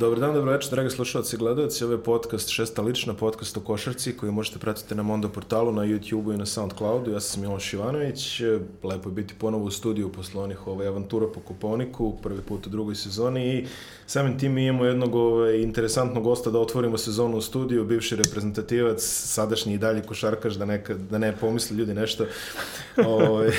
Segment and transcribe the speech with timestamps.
[0.00, 1.84] Dobar dan, dobro večer, dragi slušalci i gledalci.
[1.84, 5.82] Ovo je podcast Šesta lična, podcast o košarci koji možete pratiti na Mondo portalu, na
[5.82, 7.10] YouTube-u i na Soundcloudu.
[7.10, 8.40] Ja sam Miloš Ivanović.
[8.82, 12.70] Lepo je biti ponovo u studiju posle onih ovaj, avantura po Kuponiku, prvi put u
[12.70, 13.66] drugoj sezoni i
[14.06, 19.02] samim tim mi imamo jednog ovaj, interesantnog gosta da otvorimo sezonu u studiju, bivši reprezentativac,
[19.04, 22.26] sadašnji i dalje košarkaš, da, neka, da ne pomisli ljudi nešto.
[23.06, 23.50] ovaj,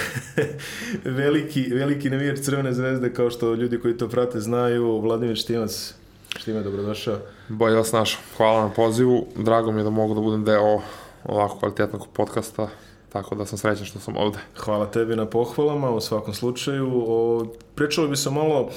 [1.21, 6.00] veliki, veliki nevir Crvene zvezde, kao što ljudi koji to prate znaju, Vladimir Štimac,
[6.39, 7.17] Štime, dobrodošao.
[7.49, 8.21] Bolje vas našao.
[8.37, 9.25] Hvala na pozivu.
[9.35, 10.81] Drago mi je da mogu da budem deo
[11.23, 12.69] ovako kvalitetnog podcasta,
[13.09, 14.37] tako da sam srećan što sam ovde.
[14.57, 17.03] Hvala tebi na pohvalama, u svakom slučaju.
[17.07, 18.69] O, pričali bi se malo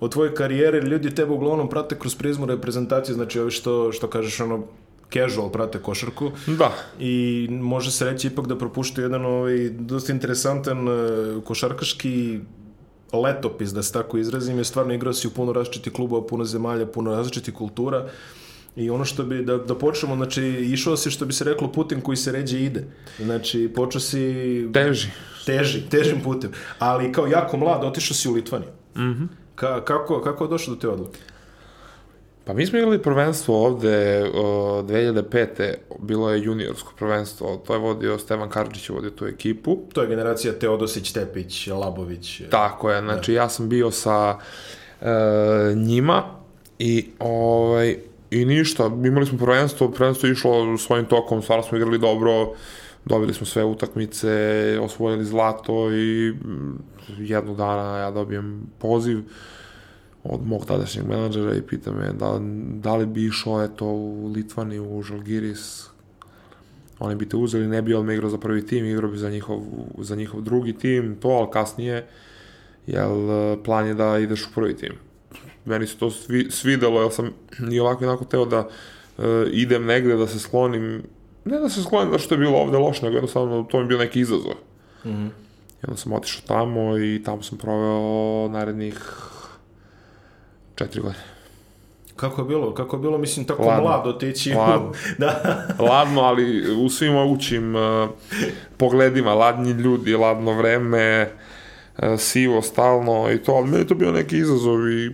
[0.00, 4.40] o tvojoj karijeri, ljudi tebe uglavnom prate kroz prizmu reprezentacije, znači ovi što, što kažeš
[4.40, 4.62] ono,
[5.12, 6.30] casual prate košarku.
[6.46, 6.72] Da.
[6.98, 12.40] I može se reći ipak da propuštaju jedan ovaj, dosta interesantan uh, košarkaški
[13.20, 16.86] letopis, da se tako izrazim, je stvarno igrao si u puno različitih klubova, puno zemalja,
[16.86, 18.08] puno različitih kultura.
[18.76, 22.00] I ono što bi, da, da počnemo, znači, išao si, što bi se reklo, putem
[22.00, 22.84] koji se ređe ide.
[23.18, 24.68] Znači, počeo si...
[24.72, 25.08] Teži.
[25.46, 26.50] Teži, težim putem.
[26.78, 28.70] Ali kao jako mlad, otišao si u Litvaniju.
[28.96, 29.26] Mm -hmm.
[29.54, 31.18] Ka, kako, kako je došlo do te odluke?
[32.44, 34.34] Pa mi smo igrali prvenstvo ovde uh,
[34.86, 35.74] 2005.
[35.98, 39.78] Bilo je juniorsko prvenstvo, to je vodio Stevan Karđić, vodio tu ekipu.
[39.92, 42.42] To je generacija Teodosić, Tepić, Labović.
[42.50, 43.40] Tako je, znači da.
[43.42, 44.38] ja sam bio sa
[45.00, 45.06] uh,
[45.76, 46.22] njima
[46.78, 47.96] i ovaj,
[48.30, 52.52] i ništa, imali smo prvenstvo, prvenstvo je išlo svojim tokom, stvarno smo igrali dobro,
[53.04, 56.34] dobili smo sve utakmice, osvojili zlato i
[57.18, 59.22] jednog dana ja dobijem poziv
[60.24, 62.40] od mog tadašnjeg menadžera i pita me da,
[62.82, 65.86] da li bi išao eto u Litvani, u Žalgiris,
[66.98, 69.60] oni bi te uzeli, ne bi odmah igrao za prvi tim, igrao bi za njihov,
[69.98, 72.06] za njihov drugi tim, to, ali kasnije,
[72.86, 73.16] jel,
[73.64, 74.92] plan je da ideš u prvi tim.
[75.64, 77.30] Meni se to svi, svidelo, jer sam
[77.70, 78.58] i ovako jednako teo da
[79.18, 81.02] uh, idem negde, da se sklonim,
[81.44, 83.88] ne da se sklonim da što je bilo ovde loše, nego jednostavno to mi je
[83.88, 84.54] bio neki izazov.
[85.04, 85.28] Mm -hmm.
[85.82, 89.00] I onda sam otišao tamo i tamo sam proveo narednih
[90.74, 91.24] četiri godine.
[92.16, 92.74] Kako je bilo?
[92.74, 93.82] Kako je bilo, mislim, tako Ladno.
[93.82, 94.52] mlado otići?
[94.52, 94.92] Ladno.
[95.18, 95.66] da.
[95.78, 98.10] ladno, ali u svim mogućim uh,
[98.76, 101.32] pogledima, ladnji ljudi, ladno vreme,
[101.98, 105.10] uh, sivo, stalno i to, ali meni to bio neki izazov i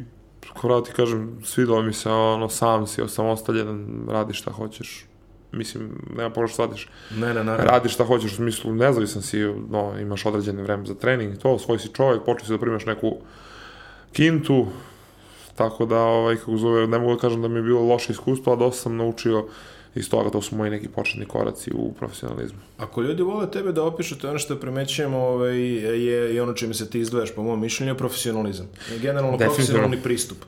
[0.60, 5.04] kako ti kažem, svidalo mi se, ono, sam si osamostaljen, radiš šta hoćeš,
[5.52, 6.88] mislim, nema šta radiš.
[7.16, 7.70] Ne, ne, naravno.
[7.70, 9.38] Radiš šta hoćeš, u smislu, nezavisan si,
[9.70, 13.16] no, imaš određene vreme za trening, to, svoj si čovjek, počeo si da primaš neku
[14.12, 14.66] kintu,
[15.60, 18.52] Tako da, ovaj, kako zove, ne mogu da kažem da mi je bilo loše iskustvo,
[18.52, 19.44] a dosta sam naučio
[19.94, 22.58] iz toga, to su moji neki početni koraci u profesionalizmu.
[22.78, 26.52] Ako ljudi vole tebe da opišu, to je ono što primećujemo ovaj, je, je ono
[26.52, 28.68] čime se ti izdvajaš, po mom mišljenju, profesionalizam.
[29.00, 30.38] Generalno profesionalni pristup.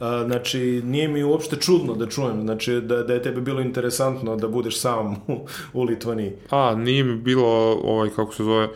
[0.00, 4.36] A, znači, nije mi uopšte čudno da čujem, znači, da, da je tebe bilo interesantno
[4.36, 6.32] da budeš sam u, u Litvaniji.
[6.50, 8.68] A, nije mi bilo, ovaj, kako se zove,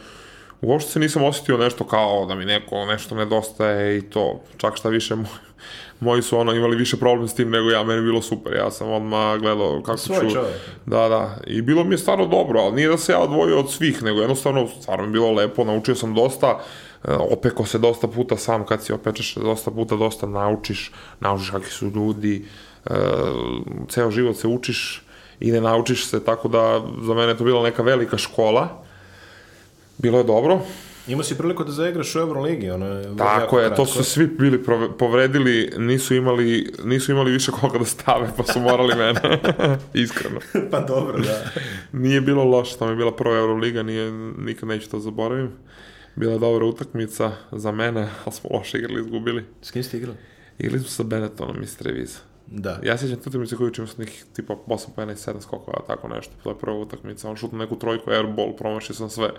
[0.61, 4.89] uopšte se nisam osetio nešto kao da mi neko nešto nedostaje i to, čak šta
[4.89, 5.27] više moj,
[6.05, 8.71] moji su ono imali više problem s tim nego ja, meni je bilo super, ja
[8.71, 10.35] sam odmah gledao kako Svoj ću...
[10.35, 10.57] čovjek.
[10.87, 13.73] Da, da, i bilo mi je stvarno dobro, ali nije da se ja odvojio od
[13.73, 16.61] svih, nego jednostavno stvarno mi je bilo lepo, naučio sam dosta,
[17.05, 21.71] e, opeko se dosta puta sam kad si opečeš dosta puta dosta naučiš, naučiš kakvi
[21.71, 22.47] su ljudi,
[22.87, 22.95] e,
[23.89, 25.03] ceo život se učiš
[25.41, 28.85] i ne naučiš se, tako da za mene je to bila neka velika škola,
[29.99, 30.61] bilo je dobro,
[31.09, 34.65] Imao si priliku da zaigraš u Euroligi, ono je Tako je, to su svi bili
[34.99, 39.21] povredili, nisu imali, nisu imali više koga da stave, pa su morali mene.
[40.05, 40.41] Iskreno.
[40.71, 41.45] pa dobro, da.
[41.93, 45.51] Nije bilo loše, tamo je bila prva Euroliga, nije, nikad neću to zaboravim.
[46.17, 49.45] Bila je dobra utakmica za mene, ali smo loše igrali, izgubili.
[49.63, 50.17] S kim ste igrali?
[50.59, 52.19] Igrali smo sa Benettonom iz Treviza.
[52.47, 52.79] Da.
[52.83, 56.09] Ja sjećam tu utakmicu koju učimo sa nekih tipa 8 pojena i 7 skokova, tako
[56.09, 56.33] nešto.
[56.43, 57.31] To je prva utakmica.
[57.31, 59.31] On šutno neku trojku, airball, promašio sam sve.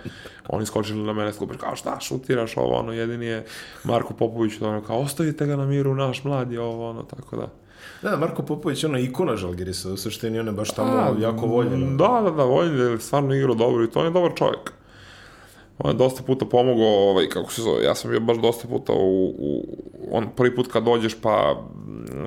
[0.48, 3.46] Oni skočili na mene, skupi, kao šta šutiraš ovo, ono, jedini je
[3.84, 7.48] Marko Popović, ono, kao ostavite ga na miru, naš mladi, ovo, ono, tako da.
[8.02, 11.46] Da, Marko Popović je ona ikona Žalgirisa, u suštini on je baš tamo A, jako
[11.46, 11.98] voljen.
[11.98, 14.74] Da, da, da, voljen je stvarno igrao dobro i to on je dobar čovjek.
[15.78, 18.94] On je dosta puta pomogao, ovaj, kako se zove, ja sam bio baš dosta puta
[18.94, 19.66] u, u
[20.12, 21.66] on prvi put kad dođeš pa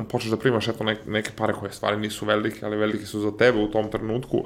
[0.08, 3.30] počneš da primaš eto neke, neke pare koje stvari nisu velike, ali velike su za
[3.36, 4.44] tebe u tom trenutku,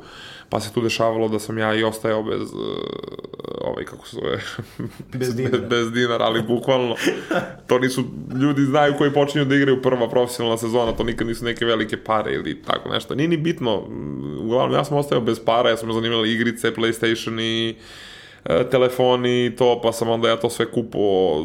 [0.49, 2.49] pa se tu dešavalo da sam ja i ostajao bez uh,
[3.61, 4.41] ovaj, kako se zove
[5.19, 5.59] bez dinara.
[5.59, 6.95] bez, bez dinara, ali bukvalno
[7.67, 8.05] to nisu,
[8.41, 12.33] ljudi znaju koji počinju da igraju prva profesionalna sezona, to nikad nisu neke velike pare
[12.33, 13.83] ili tako nešto, nije ni bitno
[14.41, 17.75] uglavnom ja sam ostajao bez para, ja sam me zanimali igrice, Playstation i e,
[18.71, 20.99] telefoni i to, pa sam onda ja to sve kupo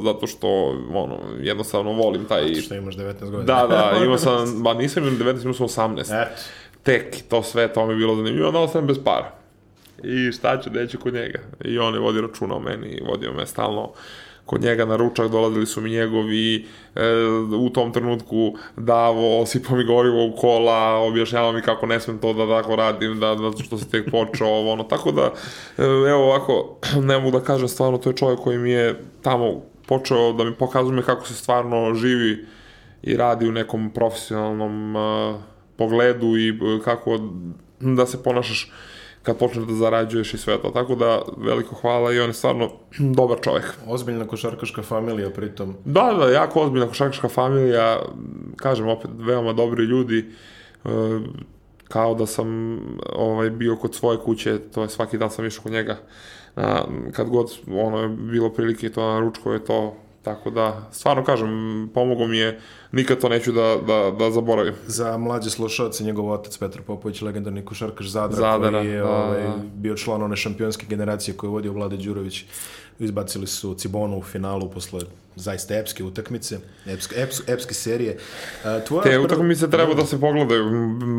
[0.03, 0.47] zato što,
[0.93, 2.55] ono, jednostavno volim taj...
[2.55, 3.43] Što imaš 19 godina.
[3.43, 6.21] Da, da, imao sam, ba nisam imao 19, imao sam 18.
[6.21, 6.41] Eto.
[6.83, 9.31] Tek, to sve, to mi je bilo zanimljivo, onda sam bez para.
[10.03, 11.39] I šta ću, neću kod njega.
[11.65, 13.91] I on je vodio računa o meni, vodio me stalno
[14.47, 16.65] kod njega na ručak, dolazili su mi njegovi,
[16.95, 17.01] e,
[17.59, 22.33] u tom trenutku davo, sipao mi gorivo u kola, objašnjavao mi kako ne smem to
[22.33, 25.31] da tako radim, da, da što se tek počeo, ovo, ono, tako da,
[25.77, 26.77] e, evo ovako,
[27.09, 30.53] ne mogu da kažem stvarno, to je čovjek koji mi je tamo počeo da mi
[30.53, 32.45] pokazuje kako se stvarno živi
[33.03, 35.35] i radi u nekom profesionalnom uh,
[35.77, 37.19] pogledu i uh, kako
[37.79, 38.71] da se ponašaš
[39.27, 40.69] kad počneš da zarađuješ i sve to.
[40.69, 42.69] Tako da, veliko hvala i on je stvarno
[42.99, 43.73] dobar čovjek.
[43.87, 45.75] Ozbiljna košarkaška familija pritom.
[45.85, 47.99] Da, da, jako ozbiljna košarkaška familija,
[48.55, 50.25] kažem opet, veoma dobri ljudi,
[50.83, 50.91] uh,
[51.87, 52.79] kao da sam
[53.15, 55.97] ovaj, bio kod svoje kuće, to je svaki dan sam išao kod njega,
[57.11, 59.95] kad god ono je bilo prilike to na ručkove, to
[60.27, 61.49] Tako da, stvarno kažem,
[61.93, 62.59] pomogao mi je,
[62.91, 64.73] nikad to neću da, da, da zaboravim.
[64.87, 69.43] Za mlađe slušalce, njegov otac Petar Popović, legendarni košarkaš Zadra, Zadara, koji je da, ovaj,
[69.43, 69.53] da.
[69.75, 72.45] bio član one šampionske generacije koju je vodio Vlade Đurović.
[72.99, 74.99] Izbacili su Cibonu u finalu posle
[75.35, 76.57] zaista epske utakmice,
[76.87, 78.17] epske, eps, epske serije.
[78.63, 80.63] A, tvoja Te prva- utakmice treba da se pogledaju,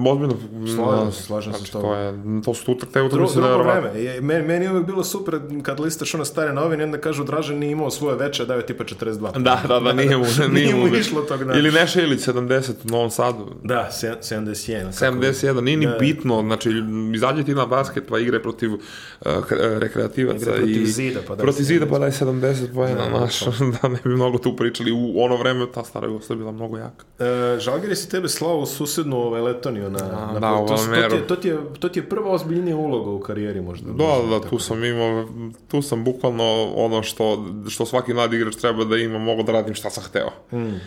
[0.07, 0.37] ozbiljno.
[0.77, 1.89] Slažem se, slažem se znači, s tobom.
[1.89, 3.81] to, je, to su tu, te Dru, utakmice drugo nevjerovatne.
[3.83, 4.05] vreme.
[4.05, 7.59] Je, meni, meni je uvek bilo super kad listaš one stare novine onda kažu Dražen
[7.59, 9.33] nije imao svoje veče, dao je tipa 42.
[9.33, 11.55] Da, da, da, nije mu, Nije mu mu išlo tog dana.
[11.55, 13.47] Ili Neša Ilić 70 u Novom Sadu.
[13.65, 14.83] Da, se- 71.
[14.91, 15.93] kako- 71, nije ni Da.
[15.93, 16.71] bitno, znači
[17.15, 18.81] izađe ti na basket pa igre protiv uh,
[19.27, 21.91] kre- rekreativaca Igre protiv i zida, pa daj protiv zida 70.
[21.91, 23.41] pa daj 70 pojena, Da, znaš,
[23.83, 26.77] da ne bi mnogo tu pričali, u ono vreme ta stara Jugoslavia je bila mnogo
[26.77, 27.05] jaka.
[27.19, 29.99] E, Žalgiris je tebe slao u susednu ovaj, Letoniju na,
[30.33, 33.11] na da, to, to, ti je, to, ti je, to ti je prva ozbiljnija uloga
[33.11, 33.93] u karijeri možda.
[33.93, 34.49] Da, možda da, tako.
[34.49, 35.27] tu sam imao,
[35.69, 39.75] tu sam bukvalno ono što, što svaki mladi igrač treba da ima, mogu da radim
[39.75, 40.31] šta sam hteo.
[40.53, 40.81] Mm.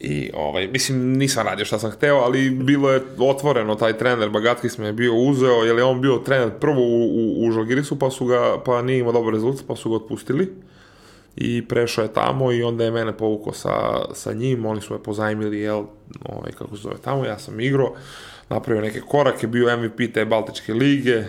[0.00, 4.78] I, ovaj, mislim, nisam radio šta sam hteo, ali bilo je otvoreno, taj trener Bagatkis
[4.78, 8.10] me je bio uzeo, jer je on bio trener prvo u, u, u Žalgirisu, pa
[8.10, 10.52] su ga, pa nije imao dobar rezultat, pa su ga otpustili.
[11.36, 15.02] I prešao je tamo i onda je mene povukao sa, sa njim, oni su me
[15.02, 15.84] pozajmili, jel,
[16.24, 17.94] ovaj, kako se zove tamo, ja sam igrao,
[18.48, 21.24] napravio neke korake, bio MVP te Baltičke lige,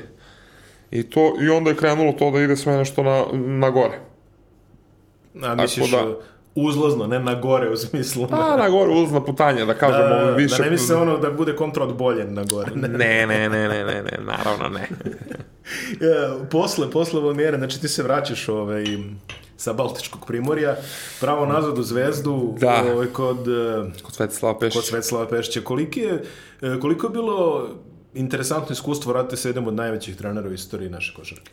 [0.91, 3.99] i to, i onda je krenulo to da ide sve nešto na, na gore.
[5.41, 6.15] A misliš da- da...
[6.55, 8.27] uzlazno, ne na gore u smislu.
[8.27, 10.57] Pa, na gore ulazna putanja, da kažemo, da, više...
[10.57, 12.71] da ne misle ono da bude kontra od boljen na gore.
[12.75, 12.87] Ne.
[12.87, 14.87] Ne, ne, ne, ne, ne, ne, naravno ne.
[16.51, 18.85] Posle, posle Valmijera, znači ti se vraćaš ovaj,
[19.57, 20.75] sa Baltičkog primorja,
[21.19, 22.83] pravo nazad u Zvezdu, Da.
[22.93, 24.79] ovaj, kod, e, Kod Svetislava Pešića.
[24.79, 25.61] kod Svetlava Pešića.
[25.61, 26.23] Koliki je,
[26.61, 27.69] e, koliko je bilo
[28.13, 31.51] interesantno iskustvo raditi sa jednom od najvećih trenera u istoriji naše košarke?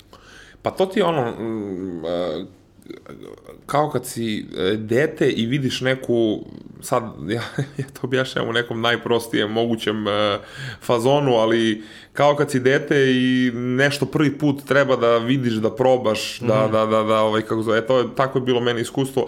[0.62, 2.44] Pa to ti je ono, mm, e,
[3.66, 6.44] kao kad si e, dete i vidiš neku,
[6.80, 7.02] sad
[7.36, 7.42] ja,
[7.76, 10.38] ja to objašnjam u nekom najprostijem mogućem e,
[10.82, 11.82] fazonu, ali
[12.12, 16.86] kao kad si dete i nešto prvi put treba da vidiš, da probaš, da, da,
[16.86, 19.26] da, da, ovaj, kako zove, e, to je, tako je bilo meni iskustvo,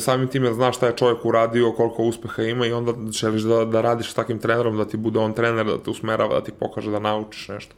[0.00, 3.64] samim tim jer znaš šta je čovjek uradio, koliko uspeha ima i onda želiš da,
[3.64, 6.52] da radiš s takim trenerom, da ti bude on trener, da te usmerava, da ti
[6.60, 7.74] pokaže da naučiš nešto.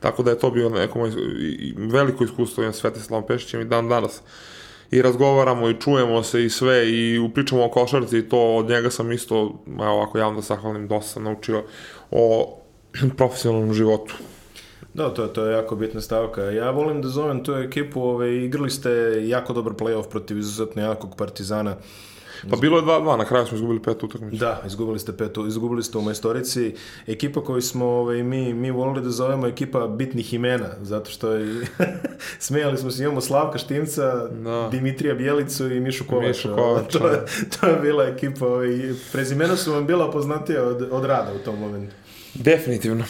[0.00, 3.88] Tako da je to bio neko moje i veliko iskustvo imam Svetislavom Pešićem i dan
[3.88, 4.22] danas
[4.90, 8.90] i razgovaramo i čujemo se i sve i pričamo o košarci i to od njega
[8.90, 11.64] sam isto, evo ovako javno da zahvalim, dosta sam naučio
[12.10, 12.56] o
[13.16, 14.14] profesionalnom životu.
[14.94, 16.42] Da, to, to je jako bitna stavka.
[16.42, 18.90] Ja volim da zovem tu ekipu, ovaj, igrali ste
[19.28, 21.76] jako dobar playoff protiv izuzetno jakog Partizana.
[22.50, 24.36] Pa bilo je 2-2, na kraju smo izgubili pet utakmica.
[24.36, 26.74] Da, izgubili ste petu, izgubili ste u majstorici.
[27.06, 31.66] Ekipa koju smo ovaj, mi, mi volili da zovemo ekipa bitnih imena, zato što je,
[32.38, 34.68] smijali smo se, imamo Slavka Štimca, Da.
[34.70, 36.28] Dimitrija Bjelicu i Mišu Kovača.
[36.28, 37.24] Mišu Kovača, to, je,
[37.60, 38.78] to je bila ekipa, ovaj,
[39.12, 41.94] prezimena su vam bila poznatija od, od rada u tom momentu.
[42.34, 43.04] Definitivno.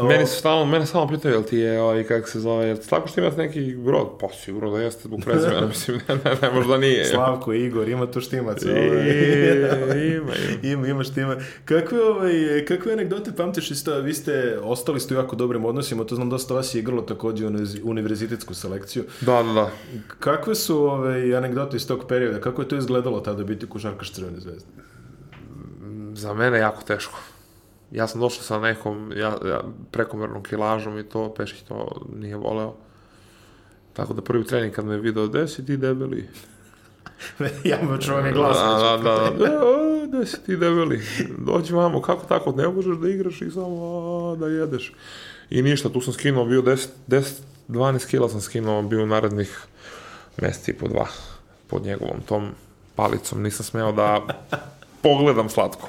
[0.00, 3.08] Meni su stalno, mene samo pitaju, jel ti je, ovaj, kako se zove, jel tako
[3.08, 4.08] što imate neki brod?
[4.20, 7.04] Pa sigurno da jeste zbog prezimena, mislim, ne, ne, ne, možda nije.
[7.04, 8.62] Slavko, Igor, ima tu štimac.
[8.62, 8.86] I, ovaj.
[10.16, 10.32] ima, ima.
[10.72, 11.36] Ima, ima štima.
[11.64, 13.98] Kakve, ovaj, kakve anegdote pamtiš iz toga?
[13.98, 17.46] Vi ste, ostali ste u jako dobrim odnosima, to znam dosta vas je igralo takođe
[17.46, 19.04] uniz- univerzitetsku selekciju.
[19.20, 19.70] Da, da, da.
[20.18, 22.40] Kakve su ovaj, anegdote iz tog perioda?
[22.40, 24.66] Kako je to izgledalo tada biti košarkaš Crvene zvezde?
[26.14, 27.18] Za mene jako teško.
[27.92, 32.74] Ja sam došao sa nekom ja, ja, prekomernom kilažom i to Pešić to nije voleo.
[33.92, 36.28] Tako da prvi trening kad me video, gde si ti debeli?
[37.64, 38.56] ja mu čuvam je glas.
[38.56, 41.02] Da, da, da, da, "E, gde si ti debeli?
[41.38, 44.92] Dođi vamo, kako tako, ne možeš da igraš i samo a, da jedeš.
[45.50, 47.32] I ništa, tu sam skinuo, bio 10, 10
[47.68, 49.60] 12 kila sam skinuo, bio narednih
[50.42, 51.06] mesti i po dva
[51.66, 52.50] pod njegovom tom
[52.94, 53.42] palicom.
[53.42, 54.20] Nisam smeo da
[55.02, 55.88] pogledam slatko.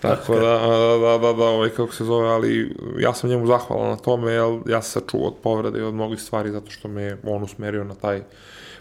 [0.00, 0.58] Tako da,
[1.00, 4.44] da, da, da, ovaj, kako se zove, ali ja sam njemu zahvalan na tome, jer
[4.66, 7.94] ja sam sačuo od povrede i od mnogih stvari, zato što me on usmerio na
[7.94, 8.22] taj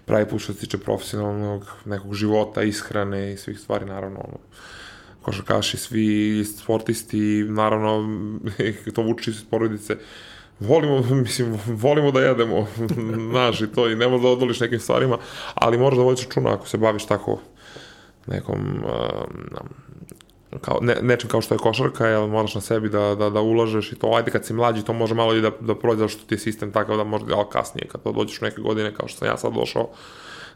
[0.05, 4.38] pravi put što se tiče profesionalnog nekog života, ishrane i svih stvari, naravno, ono,
[5.21, 8.09] košarkaši, svi sportisti, naravno,
[8.95, 9.97] to vuči iz porodice,
[10.59, 12.67] volimo, mislim, volimo da jedemo,
[13.31, 15.17] znaš, i to, i ne možeš da odoliš nekim stvarima,
[15.53, 17.39] ali moraš da vodiš računa ako se baviš tako
[18.27, 19.67] nekom, um,
[20.62, 23.92] kao, ne, nečem kao što je košarka, jel moraš na sebi da, da, da ulažeš
[23.92, 26.36] i to, ajde kad si mlađi, to može malo i da, da prođe, što ti
[26.36, 29.20] je sistem takav da može, ali kasnije, kad to dođeš u neke godine, kao što
[29.20, 29.89] sam ja sad došao,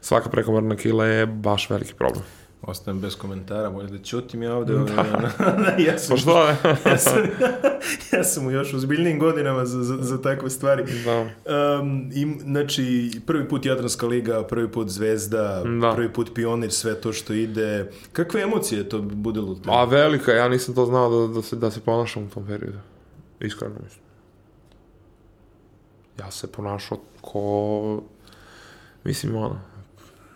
[0.00, 2.24] svaka prekomerna kila je baš veliki problem.
[2.62, 4.72] Ostajem bez komentara, možda da ćutim ja ovde.
[4.74, 5.74] Da.
[5.78, 6.46] ja sam, Pa što?
[6.90, 7.18] ja, sam,
[8.12, 10.84] ja sam u još uzbiljnim godinama za, za, za takve stvari.
[11.04, 11.20] da.
[11.80, 15.92] Um, im, znači, prvi put Jadranska liga, prvi put Zvezda, Da.
[15.94, 17.90] prvi put Pionir, sve to što ide.
[18.12, 19.56] Kakve emocije to budilo?
[19.66, 22.78] A velika, ja nisam to znao da, da, se, da se ponašam u tom periodu.
[23.40, 24.02] Iskreno mislim.
[26.18, 28.02] Ja se ponašao ko...
[29.04, 29.71] Mislim, ono...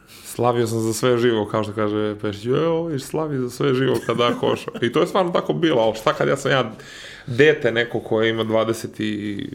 [0.09, 2.45] Slavio sam za sve živo, kao što kaže Pešić.
[2.45, 4.71] Jo, iš slavi za sve živo kad da koša.
[4.83, 6.73] I to je stvarno tako bilo, ali šta kad ja sam ja
[7.27, 9.49] dete neko koje ima 20 i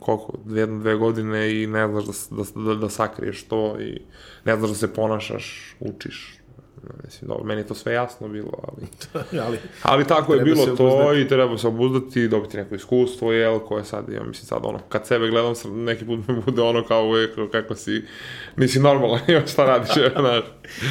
[0.00, 4.00] koliko, jedno, dve godine i ne znaš da, da, da, da sakriješ to i
[4.44, 6.39] ne znaš da se ponašaš, učiš.
[7.04, 8.86] Mislim, dobro, meni je to sve jasno bilo, ali...
[9.46, 13.84] Ali, Ali tako je bilo to i treba se obuzdati, dobiti neko iskustvo, jel, koje
[13.84, 17.04] sad, ja mislim sad ono, kad sebe gledam, sad neki put mi bude ono kao
[17.06, 18.04] uvijek, kako si,
[18.56, 20.44] nisi normalan, ima šta radiš, znaš.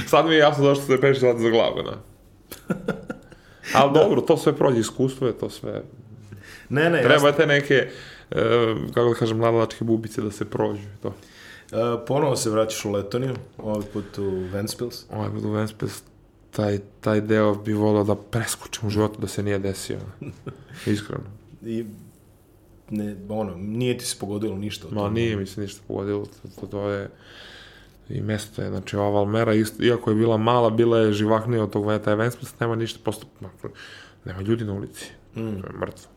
[0.07, 2.01] Sad mi je jasno zašto se peši sad za glavu, da.
[3.73, 5.83] Ali dobro, to sve prođe, iskustvo je to sve.
[6.69, 7.87] ne, ne, Treba te neke,
[8.31, 11.13] e, kako da kažem, mladalačke bubice da se prođu i to.
[11.71, 15.03] Uh, ponovo se vraćaš u Letoniju, ovaj put u Ventspils.
[15.11, 16.03] Ovaj budu Ventspils,
[16.51, 19.97] taj, taj deo bi volao da preskočim u životu da se nije desio.
[20.85, 21.23] Iskreno.
[21.61, 21.85] I
[22.89, 24.87] ne, ono, nije ti se pogodilo ništa.
[24.87, 25.09] Ma toga.
[25.09, 27.09] nije mi se ništa pogodilo, to, to, to je
[28.09, 31.69] i mesto je, znači ova Valmera, isto, iako je bila mala, bila je živahnija od
[31.69, 33.49] tog Veta Ventspils, nema ništa, posto, ma,
[34.25, 35.61] nema ljudi na ulici, Mm.
[35.61, 36.09] to je mrtvo.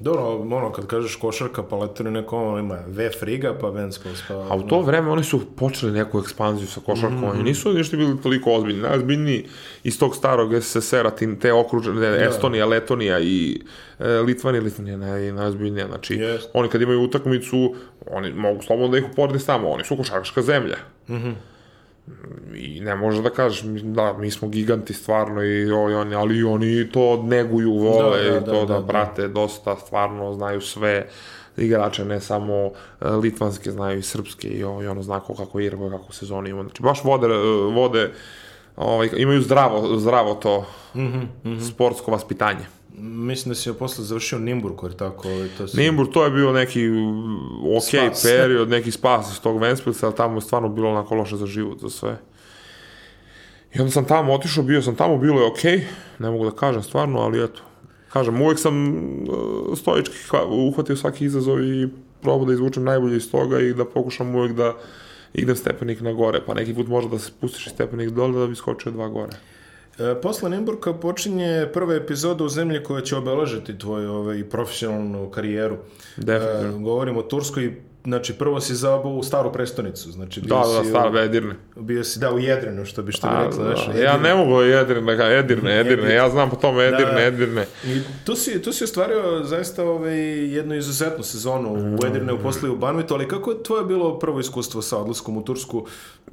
[0.00, 0.22] Dobro,
[0.56, 4.34] ono, kad kažeš košarka, pa Letonija neko ono ima V Friga, pa Ventspils, pa...
[4.34, 7.28] A u to vreme oni su počeli neku ekspanziju sa košarkom, Mhm.
[7.28, 8.82] oni nisu ništa bili toliko ozbiljni.
[8.82, 9.46] Najozbiljniji
[9.84, 13.60] iz tog starog SSR-a, te okružene, Estonija, Letonija i
[13.98, 15.86] e, Litvanija, Litvanija naj, najozbiljnija.
[15.86, 16.50] Znači, Jest.
[16.54, 17.74] oni kad imaju utakmicu,
[18.10, 20.76] oni mogu slobodno da ih uporedi s tamo, oni su košarkaška zemlja.
[21.10, 21.30] Mhm.
[22.54, 26.38] I ne možeš da kažeš, da, mi smo giganti stvarno, i, o, i oni, ali
[26.38, 28.86] i oni to neguju, vole, Da, da, i to da, da, da, da.
[28.86, 31.06] prate dosta, stvarno znaju sve
[31.56, 32.54] igrače, ne samo
[33.00, 36.12] e, litvanske, znaju i srpske i, o, i ono zna ko kako igra, ko kako
[36.12, 36.62] sezoni ima.
[36.62, 38.10] Znači, baš vode, e, vode
[38.76, 42.79] ovaj, imaju zdravo, zdravo to Mhm, sportsko vaspitanje.
[42.98, 45.76] Mislim da si joj posle završio Nimburg, jer tako, ovaj, to si...
[45.76, 46.88] Nimbur, to je bio neki
[47.76, 48.22] ok Spas.
[48.26, 51.80] period, neki spas iz tog Ventspilsa, ali tamo je stvarno bilo onako loše za život,
[51.80, 52.18] za sve.
[53.74, 55.64] I onda sam tamo otišao, bio sam tamo, bilo je ok,
[56.18, 57.60] ne mogu da kažem stvarno, ali eto,
[58.12, 61.88] kažem, uvek sam uh, stoički hva- uhvatio svaki izazov i
[62.22, 64.74] probao da izvučem najbolje iz toga i da pokušam uvek da
[65.34, 68.46] idem stepenik na gore, pa neki put možda da se spustiš iz stepenik dole da
[68.46, 69.32] bi skočio dva gore.
[69.98, 75.76] E, posle Nimburka počinje prva epizoda u zemlji koja će obeležiti tvoju ovaj, profesionalnu karijeru.
[76.16, 76.76] Definitivno.
[76.76, 80.84] E, govorimo o Turskoj, znači prvo si zabao u staru prestonicu, znači bio Da, da,
[80.84, 81.54] si, stara u, Vedirne.
[81.76, 85.02] bio si da u Jedrenu, što bi što bi rekla, da, ja ne mogu Edirne,
[85.02, 87.22] da ga Edirne, Edirne, ja znam po tome Edirne, Da.
[87.22, 87.66] Edirne.
[87.84, 90.18] I tu si, tu si ostvario zaista ovaj,
[90.54, 94.40] jednu izuzetnu sezonu u Edirne, u posle u Banvitu, ali kako je tvoje bilo prvo
[94.40, 95.86] iskustvo sa odlaskom u Tursku?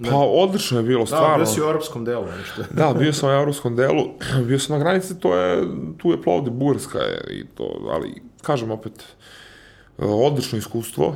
[0.03, 1.35] Pa odlično je bilo, Da, stvarno.
[1.37, 2.63] bio si u europskom delu, nešto.
[2.71, 4.03] Da, bio sam u evropskom delu,
[4.47, 5.63] bio sam na granici, to je,
[5.97, 8.93] tu je Plovdiv, Bugarska je i to, ali kažem opet,
[9.97, 11.15] odlično iskustvo,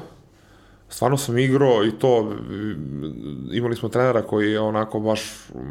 [0.92, 2.36] stvarno sam igrao i to,
[3.52, 5.22] imali smo trenera koji je onako baš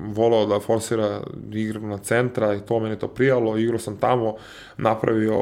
[0.07, 1.21] volao da forsira
[1.53, 4.37] igru na centra i to mene to prijalo, igrao sam tamo,
[4.77, 5.37] napravio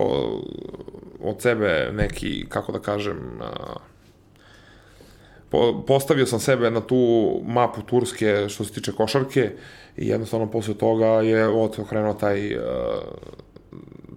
[1.23, 3.40] od sebe neki, kako da kažem,
[5.87, 9.50] postavio sam sebe na tu mapu Turske što se tiče košarke
[9.97, 12.56] i jednostavno posle toga je okrenuo taj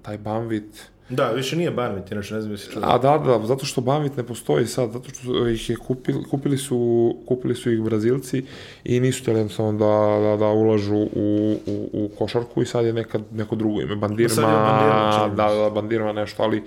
[0.01, 0.91] taj Banvit.
[1.09, 2.81] Da, više nije Banvit, inače ne znam jesi čuo.
[2.85, 6.57] A da, da, zato što Banvit ne postoji sad, zato što ih je kupili, kupili
[6.57, 8.43] su, kupili su ih Brazilci
[8.83, 12.93] i nisu htjeli jednostavno da, da, da ulažu u, u, u košarku i sad je
[12.93, 16.63] neka, neko drugo ime, Bandirma, je mi da, da, Bandirma nešto, ali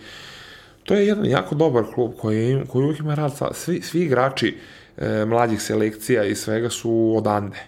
[0.85, 4.57] to je jedan jako dobar klub koji, koji uvijek ima rad sa, svi, svi igrači
[4.97, 7.59] e, mlađih selekcija i svega su odande.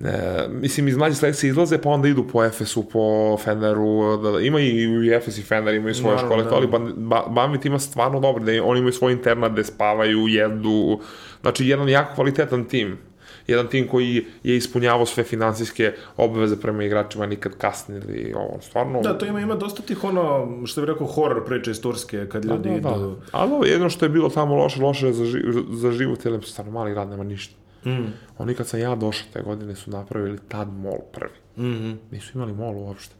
[0.00, 4.40] E, mislim, iz mlađih selekcije izlaze, pa onda idu po Efesu, po Feneru, da, da,
[4.40, 7.78] ima i u Efes i Fener, imaju svoje Naravno, škole, to, ali ba, Banvit ima
[7.78, 11.00] stvarno dobro, da oni imaju svoj internat gde spavaju, jedu,
[11.40, 12.98] znači jedan jako kvalitetan tim
[13.46, 19.00] jedan tim koji je ispunjavao sve finansijske obaveze prema igračima, nikad kasnili, ovo, stvarno...
[19.02, 22.44] Da, to ima, ima dosta tih ono, što bih rekao, horror priče iz Turske, kad
[22.44, 22.88] ljudi da, idu...
[22.88, 23.14] da.
[23.32, 25.38] Ali jedno što je bilo tamo loše, loše za, ži,
[25.70, 27.63] za život, jer stvarno mali grad nema ništa.
[27.86, 28.12] Mm.
[28.38, 31.68] Oni kad sam ja došao te godine su napravili tad mol prvi.
[31.68, 31.92] Mhm.
[32.10, 33.14] Nisu imali mol uopšte.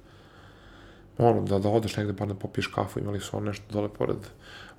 [1.18, 4.18] Ono, da, da odeš negde pa da popiješ kafu, imali su ono nešto dole pored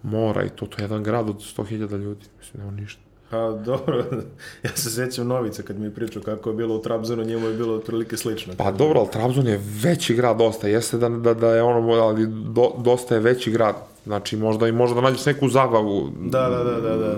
[0.03, 2.25] mora i to, to je jedan grad od 100.000 ljudi.
[2.39, 3.04] Mislim, nema ništa.
[3.35, 3.97] Pa dobro,
[4.63, 7.53] ja se sećam Novice kad mi je pričao kako je bilo u Trabzonu, njemu je
[7.53, 8.53] bilo otprilike slično.
[8.57, 12.27] Pa dobro, ali Trabzon je veći grad dosta, jeste da, da, da je ono, ali
[12.27, 13.75] do, dosta je veći grad.
[14.05, 16.09] Znači, možda i možda da nađeš neku zabavu.
[16.19, 17.15] Da, da, da, da, da.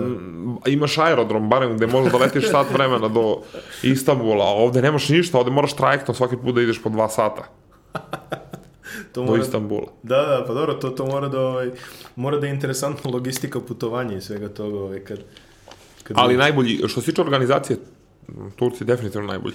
[0.66, 3.38] Imaš aerodrom, barem gde možeš da letiš sat vremena do
[3.82, 7.42] Istanbula, a ovde nemaš ništa, ovde moraš trajektom svaki put da ideš po dva sata
[9.12, 9.86] To do mora, Istanbula.
[10.02, 11.70] da, da, pa dobro, to, to mora da, ovaj,
[12.16, 15.18] mora da je interesantna logistika putovanja i svega toga, ovaj, kad,
[16.08, 17.78] kad Ali najbolji, što se tiče organizacije,
[18.56, 19.54] Turci definitivno najbolji.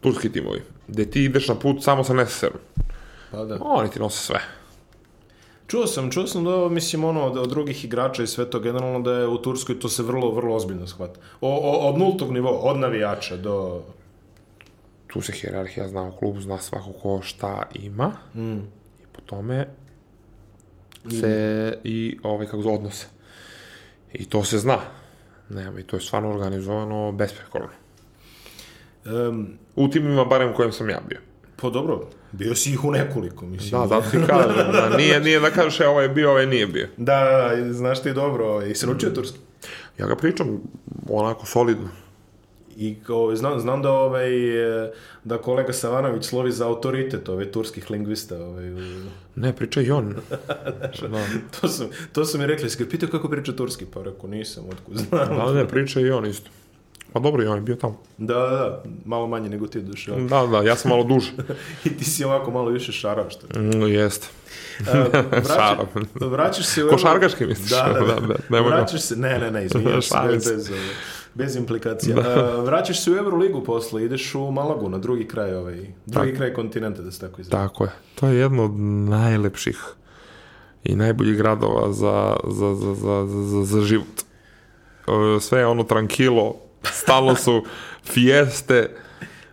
[0.00, 0.62] Turski timovi.
[0.88, 2.58] Gde ti ideš na put samo sa neseserom.
[3.30, 3.58] Pa da.
[3.60, 4.40] Oni ti nose sve.
[5.66, 9.00] Čuo sam, čuo sam da, mislim, ono, od, od drugih igrača i sve to, generalno
[9.00, 11.20] da je u Turskoj to se vrlo, vrlo ozbiljno shvata.
[11.40, 13.82] O, o, od nultog nivoa, od navijača do...
[15.06, 18.12] Tu se hjerarhija zna u klubu, zna svako ko šta ima.
[18.34, 18.58] Mm.
[19.02, 19.68] I po tome
[21.10, 23.06] se i ovaj kako se odnose.
[24.12, 24.78] I to se zna.
[25.48, 27.68] Nema, i to je stvarno organizovano besprekorno.
[29.04, 31.18] Um, U timima, barem u kojem sam ja bio.
[31.56, 33.70] pa dobro, bio si ih u nekoliko, mislim.
[33.70, 36.66] Da, zato ti kažem, da, nije, nije da kažeš, e, ovaj je bio, ovaj nije
[36.66, 36.88] bio.
[36.96, 39.38] Da, da, da, znaš ti dobro, i se naučio turski.
[39.98, 40.60] Ja ga pričam
[41.08, 41.88] onako solidno.
[42.76, 44.30] I kao, znam, znam da ovaj,
[45.24, 48.36] da kolega Savanović slovi za autoritet ovaj, turskih lingvista.
[48.36, 50.14] Ovaj, u- Ne, priča i on.
[51.02, 51.24] da.
[51.52, 54.96] to, su, to su mi rekli, skaj pitao kako priča turski, pa rekao nisam, otkud
[54.98, 55.36] znam.
[55.36, 56.50] da, ne, priča i on isto.
[57.12, 58.00] Pa dobro, i on je bio tamo.
[58.18, 60.12] Da, da, da, malo manje nego ti duše.
[60.12, 61.32] ali- Da, da, ja sam malo duže.
[61.84, 63.60] I ti si ovako malo više šarao što.
[63.60, 64.26] Mm, jeste.
[64.80, 65.86] vraća, Šarao.
[66.22, 66.88] vraćaš se u...
[66.88, 67.70] Košarkaški misliš?
[67.70, 68.06] Da, da, da.
[68.06, 68.76] da, da nemoj ga.
[68.76, 70.56] vraćaš se, ne, ne, ne, izvinjavam se, Šalim se.
[71.36, 72.16] Bez, implikacija.
[72.16, 72.60] Da.
[72.62, 77.02] vraćaš se u Euroligu posle, ideš u Malagu, na drugi kraj, ovaj, drugi kraj kontinenta,
[77.02, 77.50] da se tako izrazi.
[77.50, 77.90] Tako je.
[78.14, 78.74] To je jedno od
[79.10, 79.78] najlepših
[80.84, 84.22] i najboljih gradova za, za, za, za, za, za, život.
[85.06, 87.64] E, Sve je ono tranquilo, stalno su
[88.12, 88.96] fieste,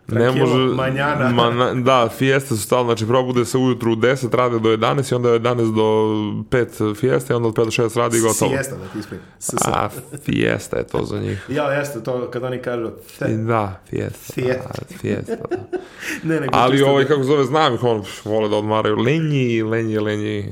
[0.08, 0.54] ne može...
[0.56, 1.30] manjana.
[1.32, 5.16] Ma, da, fieste su stalno, znači probude se ujutru u 10, rade do 11 i
[5.16, 5.82] onda je 11 do
[6.50, 8.52] 5 fijeste i onda od 5 do 6 radi i gotovo.
[8.52, 9.08] Siesta, da ti
[9.39, 11.46] s- A, fiesta je to za njih.
[11.50, 12.89] Ja, jeste, to kad oni kažu...
[13.10, 14.34] Fe, Da, fiesta.
[14.34, 14.70] Fiesta.
[14.89, 15.58] Da, fiesta, da.
[16.24, 20.00] ne, nego Ali ovaj, da- kako zove, znam ih, on, vole da odmaraju lenji, lenji,
[20.00, 20.52] lenji,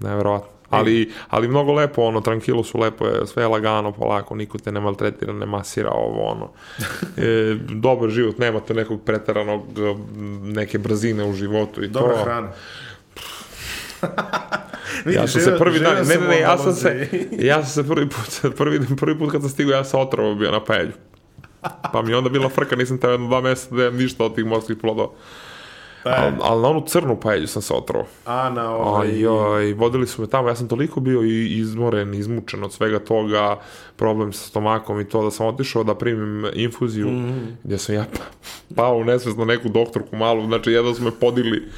[0.00, 0.48] nevjerovatno.
[0.70, 4.72] Ali, ali mnogo lepo, ono, tranquilo su lepo, je, sve je lagano, polako, niko te
[4.72, 6.50] ne maltretira, ne masira ovo, ono.
[7.16, 12.24] E, dobar život, nemate nekog preteranog, m, neke brzine u životu i Dobra to.
[12.24, 12.48] hrana.
[15.06, 17.08] Ja sam se prvi dan, ne, ne, ne, ja sam se,
[17.50, 20.50] ja sam se prvi put, prvi, prvi put kad sam stigao, ja sam otrovo bio
[20.50, 20.92] na pelju.
[21.92, 24.34] Pa mi je onda bila frka, nisam teo jedno dva meseca da jem ništa od
[24.34, 25.08] tih morskih plodova.
[26.06, 28.06] Ali, ali na onu crnu paelju sam se otrovo.
[28.24, 29.26] A na ovaj...
[29.26, 33.58] Oj, vodili su me tamo, ja sam toliko bio i izmoren, izmučen od svega toga,
[33.96, 37.08] problem sa stomakom i to, da sam otišao da primim infuziju,
[37.64, 41.68] gdje sam ja pa- pao na neku doktorku malu, znači jedno su me podigli,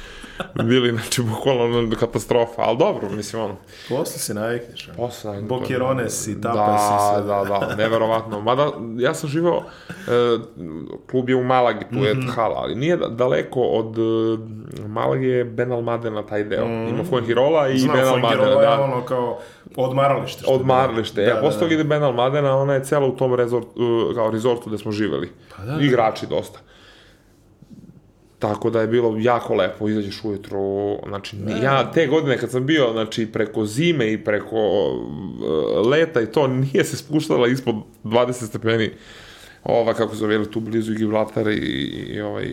[0.63, 3.55] bili, znači, bukvalno katastrofa, ali dobro, mislim, ono,
[3.89, 4.89] Posle se navikneš.
[4.97, 5.41] posle...
[5.41, 7.27] Bokirones i tapas da, i sve.
[7.27, 8.41] Da, da, neverovatno.
[8.41, 9.91] Mada, ja sam živao, e,
[11.11, 14.01] klub je u Malagi, tu je hala, ali nije da- daleko od e,
[14.87, 16.65] Malage je Ben Almadena taj deo.
[16.65, 18.83] Ima Fuengirola i Znam, Ben Fuengirola Almadena, je da.
[18.83, 19.39] ono kao
[19.75, 20.45] odmaralište.
[20.47, 21.21] Odmaralište.
[21.21, 21.65] Da, Da, da, ja, posle da.
[21.65, 24.91] toga ide Ben Almadena, ona je cela u tom rezort, uh, kao rezortu gde smo
[24.91, 25.31] živeli.
[25.57, 25.81] Pa da, da.
[25.83, 26.59] Igrači dosta.
[28.39, 30.59] Tako da je bilo jako lepo, izađeš ujutro,
[31.07, 36.21] znači, ni- ja te godine kad sam bio, znači, preko zime i preko uh, leta
[36.21, 38.91] i to, nije se spuštala ispod 20 stepeni
[39.63, 41.55] ova, kako zove, tu blizu Gibraltar i,
[42.07, 42.45] i, ovaj,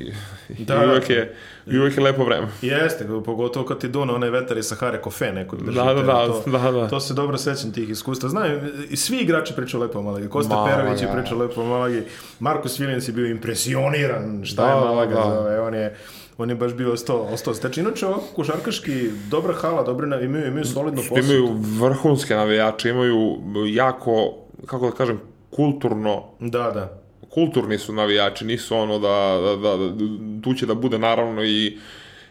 [0.49, 0.87] Da, i da.
[0.87, 1.35] uvek je,
[1.67, 2.47] i uvek je lepo vreme.
[2.63, 5.73] Jeste, pogotovo kad ti dune onaj vetar iz Sahare kofe neko drži.
[5.73, 6.89] Da, da, da, to, da, da.
[6.89, 8.29] To se dobro sećam tih iskustva.
[8.29, 10.29] Znaju, i svi igrači pričaju lepo o Malagi.
[10.29, 12.03] Kosta Ma, Perović je pričao lepo o Malagi.
[12.41, 15.35] Markus Viljens je bio impresioniran šta je Da, da, Malaga da.
[15.35, 15.61] zove.
[15.61, 15.97] On je,
[16.39, 17.77] on je baš bio ostao, ostao steč.
[17.77, 18.93] Inače, ovako košarkaški,
[19.29, 21.25] dobra hala, dobre, na- imaju, imaju solidno posao.
[21.25, 21.49] imaju
[21.81, 24.35] vrhunske navijače, imaju jako,
[24.67, 25.21] kako da kažem,
[25.57, 27.01] kulturno, Da, da.
[27.31, 29.95] kulturni su navijači, nisu ono da, da, da, da
[30.43, 31.79] tu će da bude naravno i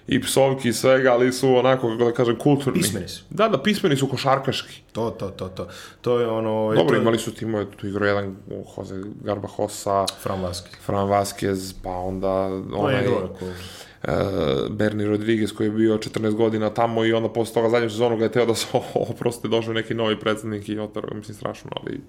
[0.08, 2.82] i psovki i svega, ali su onako, kako da kažem, kulturni.
[2.82, 3.24] Pismeni su.
[3.30, 4.82] Da, da, pismeni su košarkaški.
[4.92, 5.68] To, to, to, to.
[6.02, 6.52] To je ono...
[6.52, 8.36] ovaj, Dobro, to imali su timove, tu igrao jedan
[8.78, 10.70] Jose Garbajosa, Fran Vaski.
[10.86, 13.46] Fran Vasquez, pa onda On je onaj igrao ako...
[13.46, 18.18] uh, Bernie Rodriguez koji je bio 14 godina tamo i onda posle toga zadnju sezonu
[18.18, 18.68] ga je teo da se
[19.10, 22.02] oproste, došao neki novi predsednik i otarao ga, mislim, strašno, ali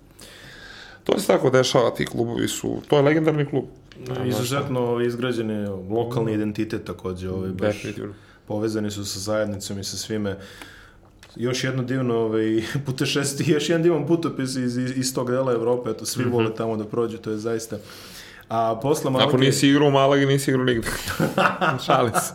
[1.06, 3.64] to se tako dešava, ti klubovi su, to je legendarni klub.
[4.26, 8.14] Izuzetno ovaj, izgrađeni lokalni identitet takođe, ovaj, baš Definitivno.
[8.46, 10.38] povezani su sa zajednicom i sa svime.
[11.36, 15.90] Još jedno divno ovaj, putešesti, još jedan divan putopis iz, iz, iz tog dela Evrope,
[15.90, 17.78] eto, svi vole tamo da prođu, to je zaista...
[18.48, 20.88] A posle Malage, Ako nisi igrao u Malagi, nisi igrao nigde.
[21.86, 22.34] Šali se.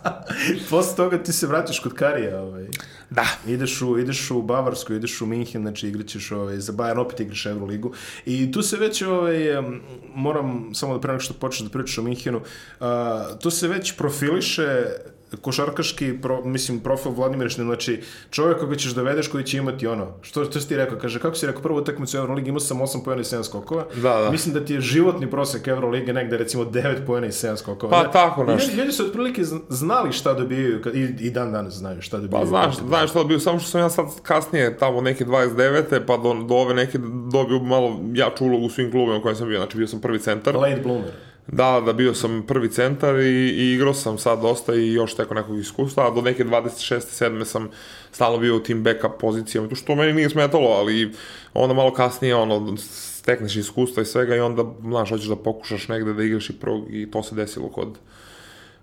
[0.69, 2.67] posle toga ti se vraćaš kod Karija, ovaj.
[3.09, 3.25] Da.
[3.47, 7.45] Ideš u, ideš u Bavarsku, ideš u Minhen, znači igraćeš ovaj, za Bayern, opet igraš
[7.45, 7.93] Euroligu.
[8.25, 9.37] I tu se već, ovaj,
[10.15, 12.41] moram samo da pre nego što počneš da pričaš o Minhenu,
[12.79, 14.83] a, tu se već profiliše
[15.37, 20.07] košarkaški, pro, mislim, profil Vladimir Šnil, znači čovjek koga ćeš dovedeš koji će imati ono,
[20.21, 23.03] što, što si ti rekao, kaže, kako si rekao, prvu utakmicu Euroligi imao sam 8
[23.05, 24.31] pojena i 7 skokova, Da, da.
[24.31, 27.91] mislim da ti je životni prosek Eurolige negde recimo 9 pojena i 7 skokova.
[27.91, 28.67] Pa, Da, tako nešto.
[28.67, 32.41] Ljudi, ljudi su otprilike zn- znali šta dobijaju, i, i dan danas znaju šta dobijaju.
[32.41, 35.99] Pa znaš, znaš šta bio, samo što sam ja sad kasnije, tamo neke 29.
[36.07, 36.97] pa do, do ove neke
[37.31, 40.19] dobio malo jaču ulogu u svim klubima u kojem sam bio, znači bio sam prvi
[40.19, 40.55] centar.
[40.55, 41.11] Late bloomer.
[41.47, 45.33] Da, da, bio sam prvi centar i, i igrao sam sad dosta i još teko
[45.33, 46.95] nekog iskustva, a do neke 26.
[47.25, 47.45] 7.
[47.45, 47.69] sam
[48.11, 51.13] stalno bio u tim backup pozicijama, to što meni nije smetalo, ali
[51.53, 56.13] onda malo kasnije, ono, stekneš iskustva i svega i onda, znaš, hoćeš da pokušaš negde
[56.13, 57.97] da igraš i prvog i to se desilo kod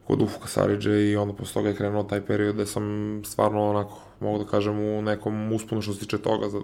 [0.08, 4.00] kod Ufka Saridže i onda posle toga je krenuo taj period da sam stvarno onako,
[4.20, 6.60] mogu da kažem, u nekom usponu što se tiče toga, za,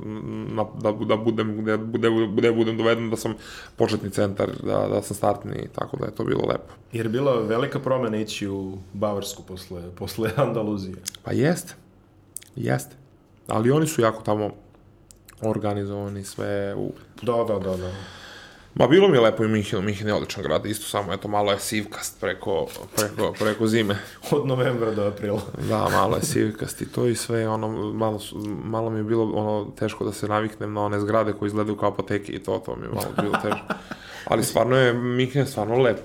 [0.54, 3.34] na, da, da budem, gde, gde, gde budem doveden, da sam
[3.76, 6.74] početni centar, da, da sam startni, tako da je to bilo lepo.
[6.92, 10.96] Jer je bila velika promena ići u Bavarsku posle, posle Andaluzije.
[11.22, 11.74] Pa jeste,
[12.56, 12.96] jeste.
[13.46, 14.50] Ali oni su jako tamo
[15.40, 16.92] organizovani sve u...
[17.22, 17.92] Da, da, da, da.
[18.74, 21.52] Ma bilo mi je lepo i Minhenu, Minhen je odličan grad, isto samo, eto, malo
[21.52, 23.96] je sivkast preko, preko, preko zime.
[24.30, 25.40] Od novembra do aprila.
[25.68, 28.20] Da, malo je sivkast i to i sve, ono, malo,
[28.64, 31.88] malo mi je bilo ono, teško da se naviknem na one zgrade koje izgledaju kao
[31.88, 33.66] apoteke i to, to mi je malo bilo teško.
[34.30, 35.98] Ali stvarno je, Minhen je stvarno lep.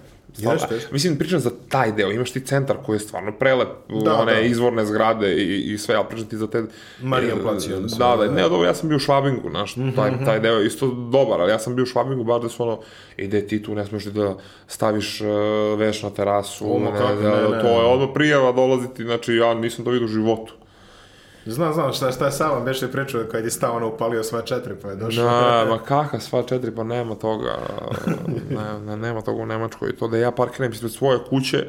[0.47, 0.89] Jeste, jeste.
[0.91, 3.67] Mislim, pričam za taj deo, imaš ti centar koji je stvarno prelep,
[4.05, 4.39] Da, one da.
[4.41, 6.63] izvorne zgrade i, i sve, ali pričam ti za te...
[7.47, 8.25] Onda sve, Da, da, da.
[8.25, 11.41] Mhm, ne, dobro, ja sam bio u Švabingu, znaš, taj, taj deo je isto dobar,
[11.41, 12.79] ali ja sam bio u Švabingu, baš da su ono,
[13.17, 15.27] ide ti tu, ne smiješ da staviš uh,
[15.79, 17.89] veš na terasu, O, ma ne, kako, da, ne, ne, to je ne.
[17.89, 20.53] odmah prijava dolaziti, znači ja nisam to vidio u životu.
[21.45, 24.73] Znam, znam, šta, šta je Savan beše pričao kad je stao ono upalio sva četiri,
[24.81, 25.25] pa je došao.
[25.25, 27.57] Da, ma kaka, sva četiri, pa nema toga,
[28.49, 29.95] ne, ne, nema toga u Nemačkoj.
[29.95, 31.65] To da ja parkiram ispred svoje kuće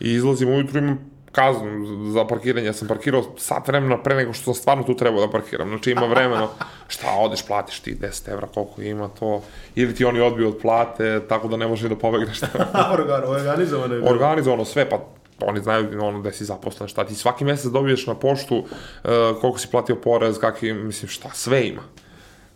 [0.00, 2.66] i izlazim ujutru, imam kaznu za parkiranje.
[2.66, 5.68] Ja sam parkirao sat vremena pre nego što sam stvarno tu trebao da parkiram.
[5.68, 6.48] Znači ima vremena,
[6.88, 9.42] šta odeš, platiš ti 10 evra, koliko ima to,
[9.74, 12.40] ili ti oni odbiju od plate, tako da ne možeš da pobegneš.
[12.98, 14.98] Organ, organizovano je organizovano sve, pa
[15.40, 19.58] oni znaju ono da si zaposlen, šta ti svaki mesec dobiješ na poštu uh, koliko
[19.58, 21.82] si platio porez, kakvi, mislim, šta, sve ima.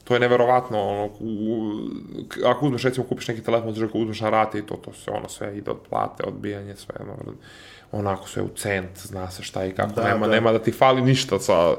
[0.05, 1.73] To je neverovatno, ono, u,
[2.45, 5.11] ako uzmeš, recimo, kupiš neki telefon, znači ako uzmeš na rate i to, to se,
[5.11, 7.33] ono, sve ide od plate, odbijanje, sve, ono,
[7.93, 10.33] onako sve u cent, zna se šta i kako, Da, nema, da.
[10.33, 11.75] nema da ti fali ništa sa,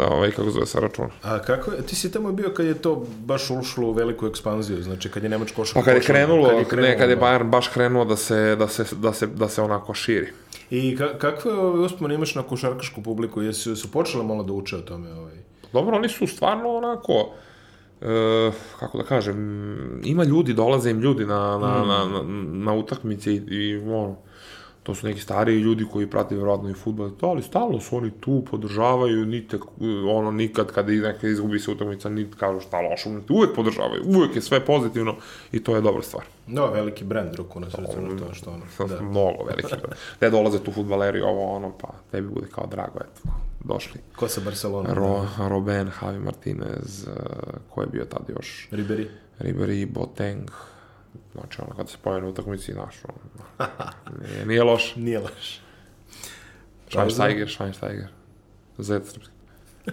[0.00, 1.08] ovaj, kako zove, sa računa.
[1.22, 4.82] A kako je, ti si tamo bio kad je to baš ušlo u veliku ekspanziju,
[4.82, 7.16] znači kad je Nemač košak Pa kad je krenulo, kad je krenulo, ne, kad je
[7.16, 7.22] da.
[7.22, 10.32] Bayern baš krenuo da se, da se, da se, da se onako širi.
[10.70, 13.42] I ka, kakve ove uspomene imaš na košarkašku publiku?
[13.42, 15.12] Jesu su počele malo da uče o tome?
[15.12, 15.34] Ovaj?
[15.72, 17.30] Dobro, oni su stvarno onako,
[18.00, 22.22] e, kako da kažem, ima ljudi, dolaze im ljudi na, na, na, na,
[22.64, 24.16] na utakmice i, i ono,
[24.88, 28.10] to su neki stariji ljudi koji prate vjerojatno i futbol, to, ali stalno su oni
[28.20, 29.58] tu, podržavaju, nite,
[30.10, 34.42] ono, nikad kada neka izgubi se utakmica, niti kažu šta loše, uvek podržavaju, uvek je
[34.42, 35.16] sve pozitivno
[35.52, 36.24] i to je dobra stvar.
[36.46, 38.88] No, veliki brand ruku na srcu na to što ono.
[38.88, 39.02] Da.
[39.10, 39.74] Mnogo veliki.
[40.18, 43.28] Gde dolaze tu futbaleri, ovo, ono, pa tebi bude kao drago, eto,
[43.64, 44.00] došli.
[44.16, 44.94] Ko sa Barcelona?
[44.94, 47.14] Ro, Robben, Javi Martinez, uh,
[47.70, 48.68] ko je bio tad još?
[48.72, 49.06] Ribery.
[49.38, 50.50] Ribery, Boateng,
[51.32, 53.18] Znači, ono, kad se u utakmici, znaš, ono,
[54.20, 54.96] nije, nije loš.
[55.06, 55.60] Nije loš.
[56.90, 58.08] Schweinsteiger, Schweinsteiger.
[58.78, 59.34] Zet srpski.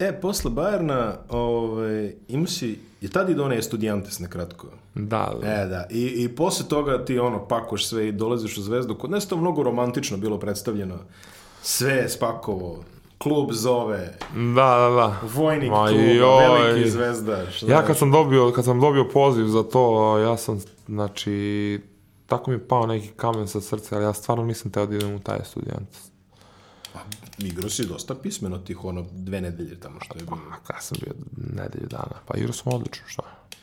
[0.00, 4.66] E, posle Bajerna, ovaj, ima si, je tad ide onaj Estudiantes na kratko.
[4.94, 5.46] Da, da.
[5.46, 5.86] E, da.
[5.90, 8.94] I, I posle toga ti ono, pakoš sve i dolaziš u zvezdu.
[8.94, 10.98] Kod nas to mnogo romantično bilo predstavljeno.
[11.62, 12.84] Sve je spakovo.
[13.22, 15.20] Klub zove, Da, da, da.
[15.34, 16.58] vojnik Ma kluba, joj.
[16.58, 17.62] veliki zvezdaš.
[17.62, 21.80] Ja kad sam dobio, kad sam dobio poziv za to, ja sam, znači,
[22.26, 25.14] tako mi je pao neki kamen sa srca, ali ja stvarno nisam teo da idem
[25.14, 25.88] u taj studijant.
[27.38, 30.38] Igrao si dosta pismeno tih, ono, dve nedelje tamo što je bilo.
[30.52, 31.12] A kada sam bio
[31.54, 33.58] nedelju dana, pa igrao sam odlično, šta je.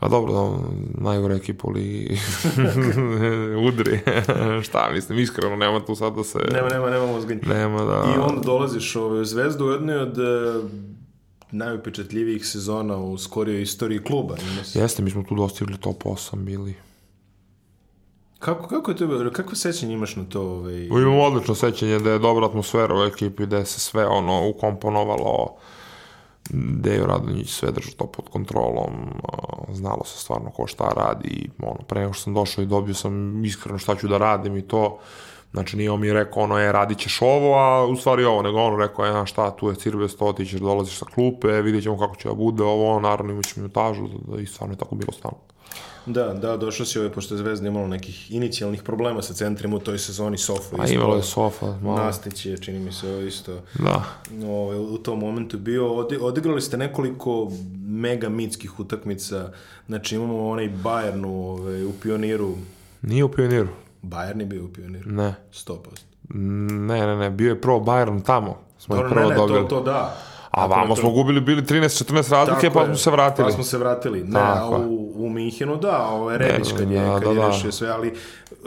[0.00, 0.58] A dobro, da,
[1.04, 2.18] najgore ekipa u ligi
[3.68, 4.00] udri.
[4.66, 6.38] šta, mislim, iskreno, nema tu sad da se...
[6.52, 7.40] Nema, nema, nema mozganja.
[7.46, 8.14] Nema da...
[8.16, 10.60] I onda dolaziš ovaj, u Zvezdu u jednoj od e,
[11.50, 14.36] najupečatljivijih sezona u skorijoj istoriji kluba.
[14.74, 16.74] Jeste, mi smo tu dostigli top 8 bili.
[18.38, 20.42] Kako, kako je to, kako sećanje imaš na to?
[20.42, 24.48] Ovaj, Imam odlično sećanje da je dobra atmosfera u ekipi, da je se sve ono
[24.48, 25.56] ukomponovalo,
[26.50, 28.92] Dejo Radonjić sve držao to pod kontrolom,
[29.72, 33.44] znalo se stvarno ko šta radi, ono, pre nego što sam došao i dobio sam
[33.44, 34.98] iskreno šta ću da radim i to,
[35.52, 38.58] znači nije on mi rekao ono, je, radit ćeš ovo, a u stvari ovo, nego
[38.58, 41.98] on rekao, je, šta, tu je Cirbes, to ti ćeš dolaziš sa klupe, vidjet ćemo
[41.98, 44.78] kako će da bude ovo, ono, naravno imat ćemo minutažu, da, da, i stvarno je
[44.78, 45.38] tako bilo stalno.
[46.06, 49.78] Da, da, došao si ovaj, pošto je Zvezda imala nekih inicijalnih problema sa centrima u
[49.78, 53.60] toj sezoni, Sofo A imalo je sofa, malo, Nastić je, čini mi se, ovo isto
[53.78, 54.04] da.
[54.46, 55.94] ovaj, u tom momentu bio.
[55.94, 57.50] Odi, odigrali ste nekoliko
[57.86, 59.52] mega mitskih utakmica.
[59.86, 62.54] Znači imamo onaj Bayern u, ovaj, u pioniru.
[63.02, 63.68] Nije u pioniru,
[64.02, 65.10] Bayern je bio u pioniru.
[65.10, 65.34] ne.
[65.52, 65.78] 100%.
[66.28, 68.58] Ne, ne, ne, bio je prvo Bayern tamo.
[68.78, 69.58] Smo Dobro, prvo ne, ne, dobili.
[69.58, 70.16] to, to da.
[70.50, 73.46] A Ako je vamo to- smo gubili bili 13-14 razlike, Tako pa smo se vratili.
[73.46, 74.20] Pa smo se vratili.
[74.20, 77.42] Ne, Tako a u, u Minhenu da, ovo je Rebić kad je, da, kad da,
[77.42, 77.72] je da.
[77.72, 78.14] sve, ali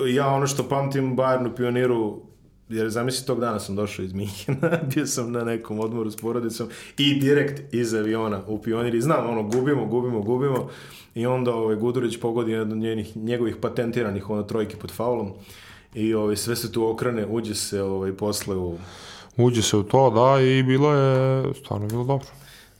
[0.08, 2.22] ja ono što pamtim Bayern u pioniru,
[2.70, 6.68] jer zamisli tog dana sam došao iz Minhena, bio sam na nekom odmoru s porodicom
[6.98, 10.70] i direkt iz aviona u pionir i znam, ono, gubimo, gubimo, gubimo
[11.16, 15.32] i onda ovaj, Gudurić pogodi jedan od njenih, njegovih patentiranih ono, trojki pod faulom
[15.94, 18.78] i ovaj, sve se tu okrene, uđe se ovaj, posle u
[19.38, 22.28] Uđe se u to, da, i bilo je, stvarno bilo dobro.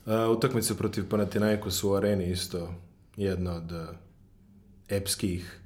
[0.06, 2.68] Uh, utakmica protiv Panathinaikosa u areni isto
[3.16, 3.78] jedna od uh,
[4.88, 5.60] epskih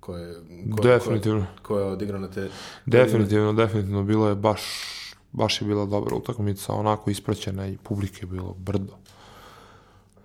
[0.00, 0.34] koje,
[0.76, 1.40] koje, Definitivno.
[1.40, 2.48] koje, koje je odigrana te...
[2.86, 4.62] Definitivno, definitivno, bilo je baš,
[5.32, 8.99] baš je bila dobra utakmica, onako ispraćena i publike je bilo brdo.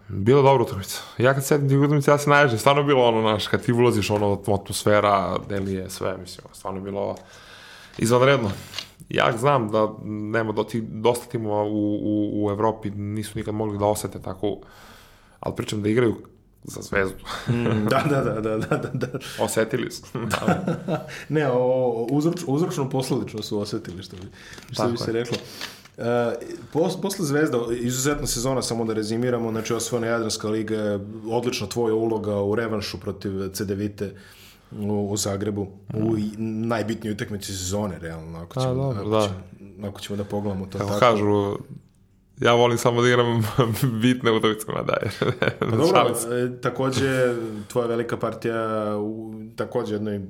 [0.08, 1.02] Bila dobra utakmica.
[1.18, 2.60] Ja kad sedim tih utakmica, ja se naježim.
[2.60, 6.84] Stvarno je bilo ono, znaš, kad ti ulaziš, ono, atmosfera, delije, sve, mislim, stvarno je
[6.84, 7.16] bilo
[7.98, 8.52] izvanredno.
[9.10, 13.78] Ja znam da nema do tih, dosta timova u, u, u Evropi nisu nikad mogli
[13.78, 14.58] da osete tako,
[15.40, 16.16] ali pričam da igraju
[16.64, 17.18] za zvezdu.
[17.48, 19.20] Mm, da, da, da, da, da, da, da.
[19.46, 20.04] Osetili su.
[21.30, 24.24] Ne, o, uzroč, uzročno posledično su osetili, što bi,
[24.72, 25.26] što bi se je.
[25.98, 26.28] Reklo.
[26.28, 26.34] Uh,
[26.74, 31.94] pos, posle Zvezda, izuzetna sezona, samo da rezimiramo, znači osvojena Jadranska liga, je odlična tvoja
[31.96, 34.14] uloga u revanšu protiv CDVite
[34.72, 39.22] u, u Zagrebu, u i- najbitnijoj utakmici sezone, realno, ako A, ćemo, dobro, ako, da.
[39.22, 41.00] ćemo, ako ćemo da pogledamo to Kako tako.
[41.00, 41.58] kažu,
[42.40, 43.44] ja volim samo da igram
[44.02, 45.12] bitne utakmice na daje.
[45.60, 47.34] Pa dobro, e, takođe,
[47.68, 48.58] tvoja velika partija
[48.98, 50.22] u takođe jednoj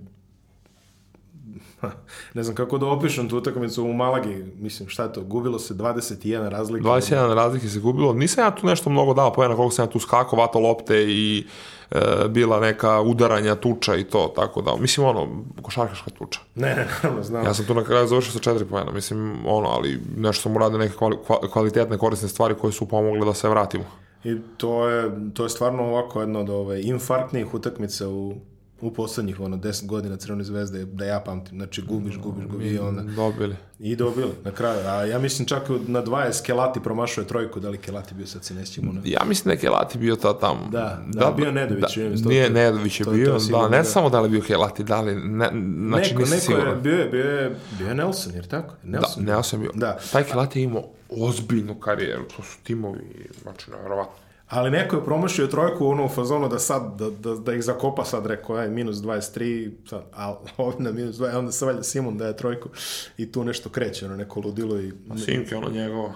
[2.34, 5.74] ne znam kako da opišem tu utakmicu u Malagi, mislim, šta je to, gubilo se
[5.74, 6.88] 21 razlika.
[6.88, 8.13] 21 razlike se gubilo.
[8.13, 11.45] Nisam ja tu nešto mnogo dao pojena koliko sam ja tu skakao, vato lopte i
[11.91, 15.28] e, bila neka udaranja, tuča i to, tako da, mislim ono,
[15.62, 16.39] košarkaška tuča.
[16.56, 17.45] Ne, ne, naravno, znam.
[17.45, 20.78] Ja sam tu na kraju završio sa 4 pojena, mislim, ono, ali nešto sam uradio
[20.78, 23.84] neke kvali- kva- kvalitetne, korisne stvari koje su pomogle da se vratimo.
[24.24, 28.34] I to je, to je stvarno ovako jedna od ove infarktnijih utakmica u,
[28.81, 31.57] u poslednjih ono 10 godina Crvene zvezde da ja pamtim.
[31.57, 33.55] Znači gubiš, gubiš, gubiš i onda Dobili.
[33.79, 34.79] i dobili na kraju.
[34.79, 38.53] A ja mislim čak na 20 Kelati promašuje trojku, da li Kelati bio sad se
[38.53, 39.01] ne sjećam ono.
[39.03, 40.67] Ja mislim da je Kelati bio ta tamo.
[40.71, 43.38] Da, da, bio Nedović, čini mi se, to- Nije to- Nedović je to- to bio,
[43.51, 43.83] da, ne da.
[43.83, 45.49] samo da li je bio Kelati, da li, ne,
[45.88, 48.73] znači neko, neko je, bio je, bio je, bio je Nelson, jer tako?
[48.83, 49.23] Da, Nelson.
[49.23, 49.71] ne, sam bio.
[49.73, 49.97] Da.
[50.11, 54.24] Taj Kelati je imao ozbiljnu karijeru, to su timovi, znači, nevjerovatno.
[54.49, 58.05] Ali neko je promašio trojku ono u fazonu da sad, da, da, da ih zakopa
[58.05, 62.17] sad, rekao, aj, minus 23, sad, a ovdje na minus 20, onda se valjda Simon
[62.17, 62.69] daje trojku
[63.17, 64.91] i tu nešto kreće, ono neko ludilo i
[65.25, 66.13] Sinke, ono njegovo.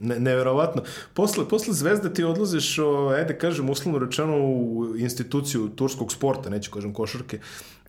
[0.00, 0.82] ne, neverovatno.
[1.14, 6.70] Posle, posle Zvezde ti odlaziš, o, ajde kažem, uslovno rečeno u instituciju turskog sporta, neću
[6.70, 7.38] kažem košarke,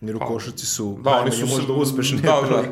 [0.00, 2.64] jer u košarci su Pa, Da, oni najmanje su možda uspešni Da, da.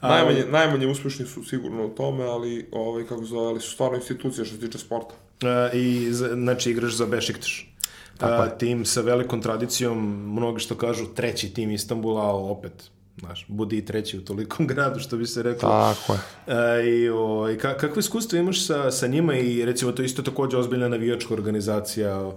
[0.00, 3.96] A, Najmanje, najmanje uspešni su sigurno u tome, ali ovaj, kako zove, ali su stvarno
[3.96, 5.14] institucije što se tiče sporta.
[5.42, 7.74] E, I, znači, igraš za Bešiktaš.
[8.20, 9.98] a, tim sa velikom tradicijom,
[10.32, 12.72] mnogi što kažu treći tim Istanbula, ali opet
[13.20, 15.68] znaš, budi i treći u tolikom gradu, što bi se reklo.
[15.68, 16.20] Tako je.
[16.56, 20.22] E, I o, i ka, kakvo iskustvo imaš sa, sa njima i recimo to isto
[20.22, 22.32] takođe ozbiljna navijačka organizacija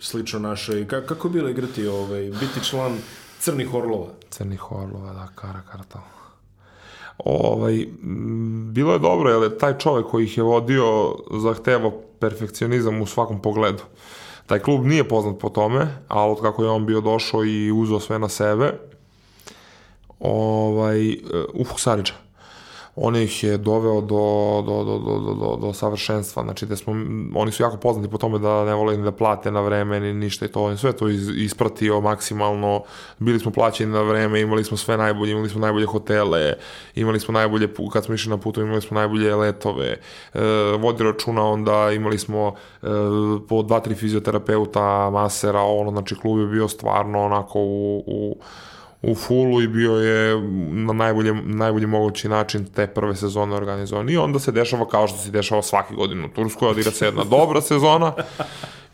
[0.00, 0.88] slično našoj.
[0.88, 2.98] Ka, kako je bilo igrati, ovaj, biti član
[3.40, 4.08] Crnih Orlova?
[4.30, 6.02] Crnih Orlova, da, Kara Kartal.
[7.18, 7.86] Ovaj,
[8.72, 13.82] bilo je dobro, jer taj čovek koji ih je vodio zahteva perfekcionizam u svakom pogledu.
[14.46, 18.00] Taj klub nije poznat po tome, ali od kako je on bio došao i uzeo
[18.00, 18.72] sve na sebe,
[20.20, 21.12] ovaj,
[21.54, 22.14] uh, Sariđa.
[22.96, 26.92] On ih je doveo do, do, do, do, do, do, do savršenstva, znači da smo,
[27.34, 30.14] oni su jako poznati po tome da ne vole ni da plate na vreme ni
[30.14, 32.82] ništa i to, on sve to iz, ispratio maksimalno,
[33.18, 36.54] bili smo plaćeni na vreme, imali smo sve najbolje, imali smo najbolje hotele,
[36.94, 39.96] imali smo najbolje, kad smo išli na putu, imali smo najbolje letove,
[40.34, 40.40] e,
[40.78, 42.86] vodi računa onda, imali smo e,
[43.48, 48.36] po dva, tri fizioterapeuta, masera, ono, znači klub je bio stvarno onako u, u
[49.06, 50.40] u fullu i bio je
[50.70, 54.10] na najbolje, najbolji mogući način te prve sezone organizovan.
[54.10, 57.24] I onda se dešava kao što se dešava svake godine u Turskoj, odigra se jedna
[57.24, 58.12] dobra sezona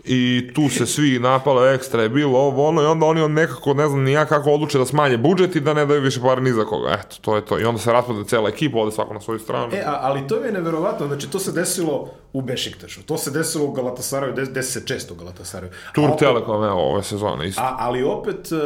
[0.05, 3.89] i tu se svi napale ekstra je bilo ovo ono i onda oni nekako ne
[3.89, 6.53] znam ni ja kako odluče da smanje budžet i da ne daju više pare ni
[6.53, 6.99] za koga.
[7.05, 7.61] Eto to je to.
[7.61, 9.75] I onda se raspada cela ekipa ode svako na svoju stranu.
[9.75, 11.07] E a, ali to je neverovatno.
[11.07, 13.03] Znači to se desilo u Bešiktašu.
[13.03, 15.73] To se desilo u Galatasaraju des, se često u Galatasaraju.
[15.95, 17.63] Tur opet, Telekom evo ove sezone isto.
[17.63, 18.57] A, ali opet e,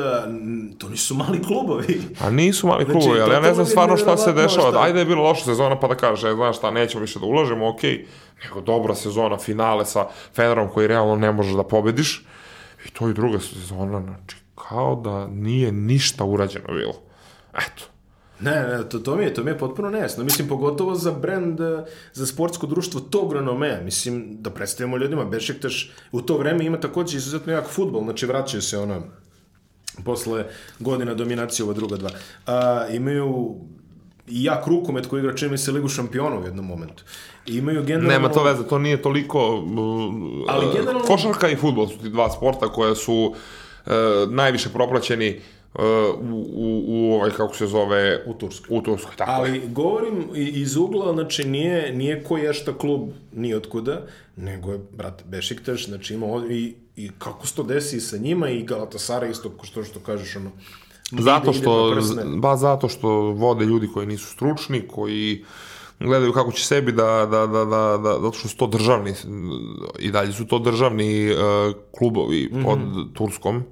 [0.79, 2.01] to nisu mali klubovi.
[2.21, 4.71] A nisu mali znači, klubovi ali ja ne znam stvarno šta se dešava.
[4.71, 4.83] šta...
[4.83, 7.91] ajde je bilo loša sezona pa da kaže znaš šta nećemo više da ulažemo okej.
[7.91, 8.05] okay
[8.45, 12.27] nego dobra sezona, finale sa Fenerom koji realno ne možeš da pobediš.
[12.87, 14.37] I to je druga sezona, znači,
[14.69, 16.95] kao da nije ništa urađeno bilo.
[17.55, 17.85] Eto.
[18.41, 20.25] Ne, ne, to, to, mi je, to mi je potpuno nejasno.
[20.25, 23.81] Mislim, pogotovo za brend, eh, za sportsko društvo tog renomea.
[23.81, 28.63] Mislim, da predstavimo ljudima, Bešiktaš u to vreme ima takođe izuzetno jak futbol, znači vraćaju
[28.63, 29.03] se ono
[30.05, 30.45] posle
[30.79, 32.11] godina dominacije ova druga dva.
[32.47, 33.57] A, imaju
[34.29, 37.05] i jak rukomet koji igra čini se Ligu šampiona u jednom momentu.
[37.47, 38.13] I imaju generalno...
[38.13, 39.55] Nema to veze, to nije toliko...
[39.55, 41.07] Uh, Ali generalno...
[41.07, 43.35] Košarka i futbol su ti dva sporta koja su
[43.87, 43.93] uh,
[44.31, 45.41] najviše proplaćeni
[45.75, 45.83] uh,
[46.21, 48.23] u, u, u ovaj, kako se zove...
[48.27, 48.79] U Turskoj.
[48.79, 49.67] U Turskoj, tako Ali je.
[49.67, 54.07] govorim iz ugla, znači nije, nije ko ješta klub ni otkuda,
[54.37, 58.63] nego je, brate, Bešiktaš, znači ima i, i kako se to desi sa njima i
[58.63, 60.51] Galatasara isto, što što kažeš, ono,
[61.11, 61.97] Zato što,
[62.37, 65.45] ba, zato što vode ljudi koji nisu stručni, koji
[66.01, 69.15] gledaju kako će sebi da, da, da, da, da zato što su to državni
[69.99, 71.39] i dalje su to državni uh,
[71.99, 72.65] klubovi mm -hmm.
[72.65, 72.79] pod
[73.13, 73.63] Turskom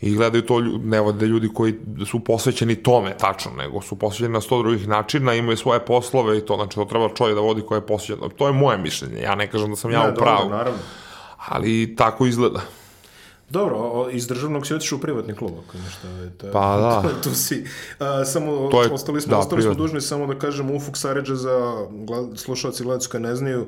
[0.00, 1.74] i gledaju to, ne vode ljudi koji
[2.06, 6.40] su posvećeni tome, tačno, nego su posvećeni na sto drugih načina, imaju svoje poslove i
[6.40, 8.30] to, znači to treba čovjek da vodi koji je posvećen.
[8.36, 10.42] To je moje mišljenje, ja ne kažem da sam ja ne, u pravu.
[10.42, 10.78] Dobro, naravno.
[11.48, 12.60] Ali tako izgleda.
[13.50, 16.08] Dobro, iz državnog si otišao u privatni klub, ako nešto.
[16.38, 17.08] To, pa da.
[17.24, 17.64] tu si.
[17.98, 21.34] A, samo, to je, ostali smo, da, ostali smo dužni samo da kažemo Ufuk Saređa
[21.34, 21.86] za
[22.36, 23.66] slušalci gledalci koji ne znaju,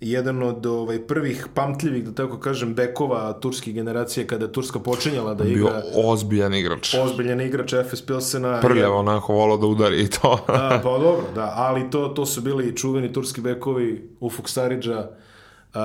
[0.00, 5.34] jedan od ovaj prvih pamtljivih da tako kažem bekova turske generacije kada je Turska počinjala
[5.34, 10.10] da igra bio ozbiljan igrač ozbiljan igrač FS Pilsena prljav onako volao da udari i
[10.10, 15.08] to da, pa dobro da ali to to su bili čuveni turski bekovi Ufuk Saridža
[15.74, 15.80] uh,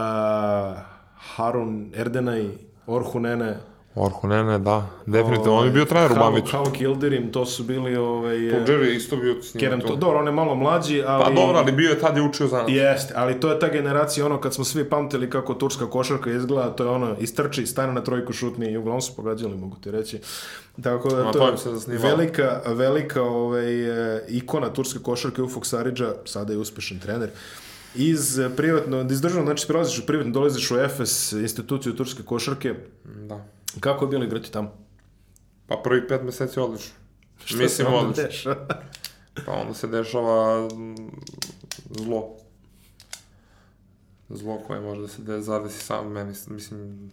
[1.16, 2.50] Harun Erdenaj
[2.88, 3.58] Orhunene.
[3.96, 4.88] Orhunene, da.
[5.06, 5.56] Definitivno.
[5.56, 6.52] On je bio trener u Mamiću.
[6.52, 7.96] Kao Kilderim, to su bili...
[7.96, 9.60] Ovaj, Jerry je isto bio s njima.
[9.60, 9.96] Kerem, to.
[9.96, 11.24] Dobro, on je malo mlađi, ali...
[11.24, 12.66] Pa dobro, ali bio je tad je učio za nas.
[12.70, 16.76] Jeste, ali to je ta generacija, ono, kad smo svi pamtili kako turska košarka izgleda,
[16.76, 20.20] to je ono, istrči, stane na trojku šutni i uglavnom su pogađali, mogu ti reći.
[20.84, 21.48] Tako da, to,
[21.92, 23.66] je velika, velika ovaj,
[24.28, 27.30] ikona turske košarke Ufuk Saridža, sada je uspešan trener
[27.96, 32.76] iz privatno, iz državno, znači prelaziš u privatno, dolaziš u EFES, instituciju turske košarke.
[33.04, 33.46] Da.
[33.80, 34.74] Kako je bilo igrati tamo?
[35.68, 36.94] Pa prvi pet meseci odlično.
[37.46, 38.68] Šta Mislim, se onda dešava?
[39.46, 40.70] pa onda se dešava
[41.90, 42.30] zlo.
[44.30, 47.12] Zlo koje može da se de, zadesi sam meni, mislim,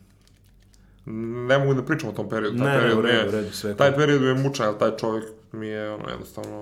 [1.49, 2.59] ne mogu da pričam o tom periodu.
[2.59, 3.77] Taj ne, period ne, u redu, u redu, sve.
[3.77, 6.61] Taj period mučan, ali taj čovjek mi je ono, jednostavno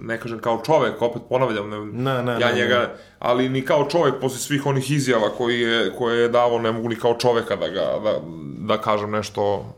[0.00, 2.88] ne kažem kao čovek, opet ponavljam, ne, ne, ne, ja ne, njega, ne.
[3.18, 6.88] ali ni kao čovek posle svih onih izjava koji je, koje je davo, ne mogu
[6.88, 8.20] ni kao čoveka da ga, da,
[8.58, 9.74] da kažem nešto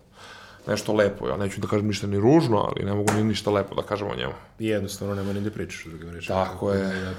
[0.66, 1.28] nešto lepo.
[1.28, 4.08] Ja neću da kažem ništa ni ružno, ali ne mogu ni ništa lepo da kažem
[4.10, 4.32] o njemu.
[4.58, 7.00] Jednostavno nema ni da pričaš, da ga Tako je.
[7.00, 7.12] Da,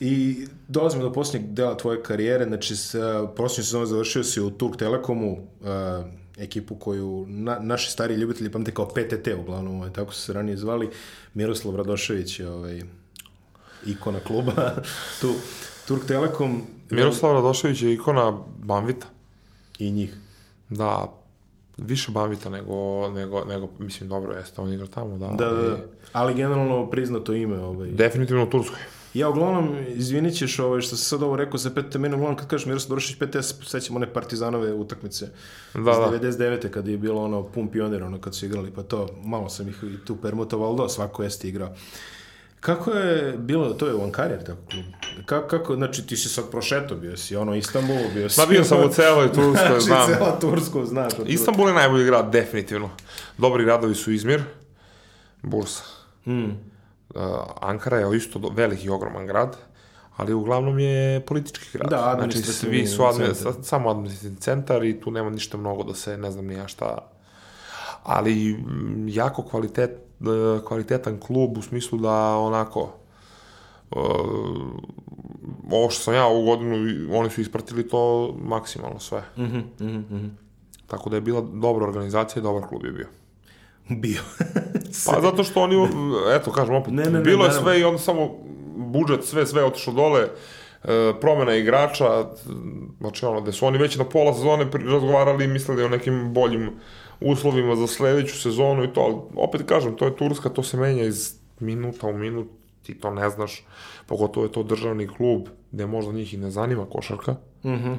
[0.00, 4.76] I dolazimo do posljednjeg dela tvoje karijere, znači sa posljednjom sezonom završio si u Turk
[4.76, 5.68] Telekomu, uh,
[6.42, 10.56] ekipu koju na, naši stari ljubitelji pamte kao PTT uglavnom, ovaj, tako su se ranije
[10.56, 10.90] zvali.
[11.34, 12.82] Miroslav Radošević je ovaj,
[13.86, 14.52] ikona kluba
[15.20, 15.34] tu.
[15.88, 16.62] Turk Telekom...
[16.90, 19.06] Miroslav Radošević je ikona Banvita.
[19.78, 20.16] i njih.
[20.68, 21.12] Da,
[21.76, 25.26] više Banvita nego, nego, nego, mislim, dobro jeste, on igra tamo, da.
[25.26, 25.78] Da, da, da.
[26.12, 27.58] Ali generalno priznato ime.
[27.58, 27.90] Ovaj.
[27.90, 28.78] Definitivno u Turskoj.
[29.14, 32.48] Ja uglavnom, izvinit ćeš ovaj, što sam sad ovo rekao za pet mene, uglavnom kad
[32.48, 35.26] kažeš Miroslav Dorošić pet, ja se sećam one partizanove utakmice
[35.74, 36.28] Da, iz da.
[36.28, 36.68] 99.
[36.68, 39.84] kad je bilo ono pun pionir, ono kad su igrali, pa to, malo sam ih
[39.84, 41.74] i tu permutovao, ali da, svako jeste igrao.
[42.60, 44.84] Kako je bilo, to je u Ankari, tako klub?
[45.26, 48.40] Kako, kako, znači ti si sad prošeto, bio si ono Istanbul, bio si...
[48.40, 50.08] Ma bio sam u celoj Turskoj, znači, znam.
[50.08, 51.12] cela Tursku, znaš.
[51.26, 52.90] Istanbul je najbolji grad, definitivno.
[53.38, 54.42] Dobri gradovi su Izmir,
[55.42, 55.82] Bursa.
[56.26, 56.71] Mm.
[57.14, 57.20] Uh,
[57.60, 59.56] Ankara je isto veliki i ogroman grad,
[60.16, 61.90] ali uglavnom je politički grad.
[61.90, 63.26] Da, znači, svi su admi,
[63.62, 66.98] samo administrativni centar i tu nema ništa mnogo da se, ne znam ni ja šta.
[68.02, 72.92] Ali mm, jako kvalitet, e, kvalitetan klub u smislu da onako
[73.90, 73.96] e,
[75.70, 76.76] ovo što sam ja ovu godinu,
[77.12, 79.22] oni su ispratili to maksimalno sve.
[79.36, 80.26] Mhm, mhm, mhm.
[80.86, 83.06] Tako da je bila dobra organizacija i dobar klub je bio.
[83.96, 84.20] Bio.
[85.06, 85.88] Pa zato što oni,
[86.36, 88.30] eto kažem opet, Ne, ne, ne, bilo je sve i onda samo
[88.76, 90.28] budžet, sve, sve otišlo dole, e,
[91.20, 92.26] promena igrača,
[93.00, 96.70] znači ono, da su oni već na pola sezone razgovarali i mislili o nekim boljim
[97.20, 101.04] uslovima za sledeću sezonu i to, ali opet kažem, to je Turska, to se menja
[101.04, 102.46] iz minuta u minut,
[102.82, 103.64] ti to ne znaš,
[104.06, 107.92] pogotovo je to državni klub, gde možda njih i ne zanima košarka, Mhm.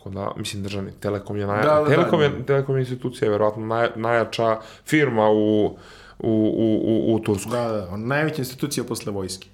[0.00, 1.88] Tako da, mislim, državni Telekom je, naja, Da, da, da.
[1.88, 5.72] Telekom, je, Telekom je institucija, verovatno naj, najjača firma u, u,
[6.18, 7.52] u, u, u Turskoj.
[7.52, 9.48] Da, da, on najveća institucija posle vojske.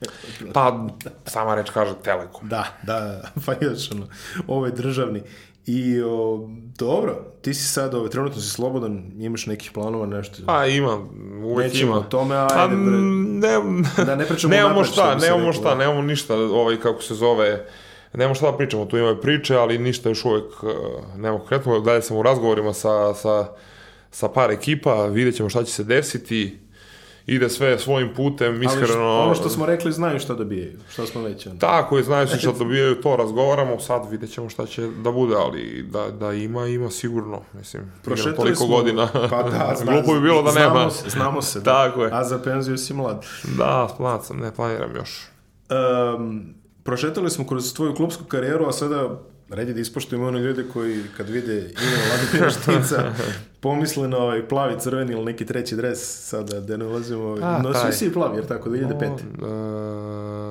[0.53, 0.87] Pa,
[1.25, 2.49] sama reč kaže Telekom.
[2.49, 4.07] Da, da, da, pa još ono,
[4.47, 5.23] ovo je državni.
[5.67, 10.37] I, o, dobro, ti si sad, ovo, trenutno si slobodan, imaš nekih planova, nešto.
[10.47, 10.99] Pa ima,
[11.45, 12.01] uvek Nećemo ima.
[12.01, 12.97] o tome, Pa, ajde, bre.
[12.97, 13.49] ne,
[14.05, 15.75] Da ne pričamo što šta, nemamo šta, da.
[15.75, 17.67] nemamo ništa, ovaj, kako se zove,
[18.17, 20.71] nemamo šta da pričamo, tu imaju priče, ali ništa još uvek uh,
[21.17, 23.47] nemamo konkretno, dalje sam u razgovorima sa, sa,
[24.11, 26.59] sa par ekipa, vidjet ćemo šta će se desiti,
[27.27, 28.87] ide sve svojim putem, Ali iskreno...
[28.87, 31.57] što, ono što smo rekli, znaju šta dobijaju, šta smo već ono.
[31.59, 35.35] Tako je, znaju se šta dobijaju, to razgovaramo, sad vidjet ćemo šta će da bude,
[35.35, 39.93] ali da, da ima, ima sigurno, mislim, igram Prošetali toliko smo- godina, Pa da, zna,
[39.93, 40.91] glupo bi bilo da znamo nema.
[40.91, 41.65] Se, znamo se, da.
[41.65, 42.11] Tako je.
[42.13, 43.27] A za penziju si mlad.
[43.59, 45.27] Da, plan sam, ne planiram još.
[46.19, 46.55] Um,
[46.87, 49.21] prošetali smo kroz tvoju klubsku karijeru, a sada
[49.51, 53.13] red je da ispoštujemo one ljude koji kad vide ime Vladimira Štica
[53.67, 57.23] pomisle na ovaj plavi, crveni ili neki treći dres, sada da ne ulazimo.
[57.23, 57.43] Ovaj.
[57.45, 57.93] A, Nosio taj.
[57.93, 59.07] si i plavi, jer tako, 2005.
[59.07, 59.47] O,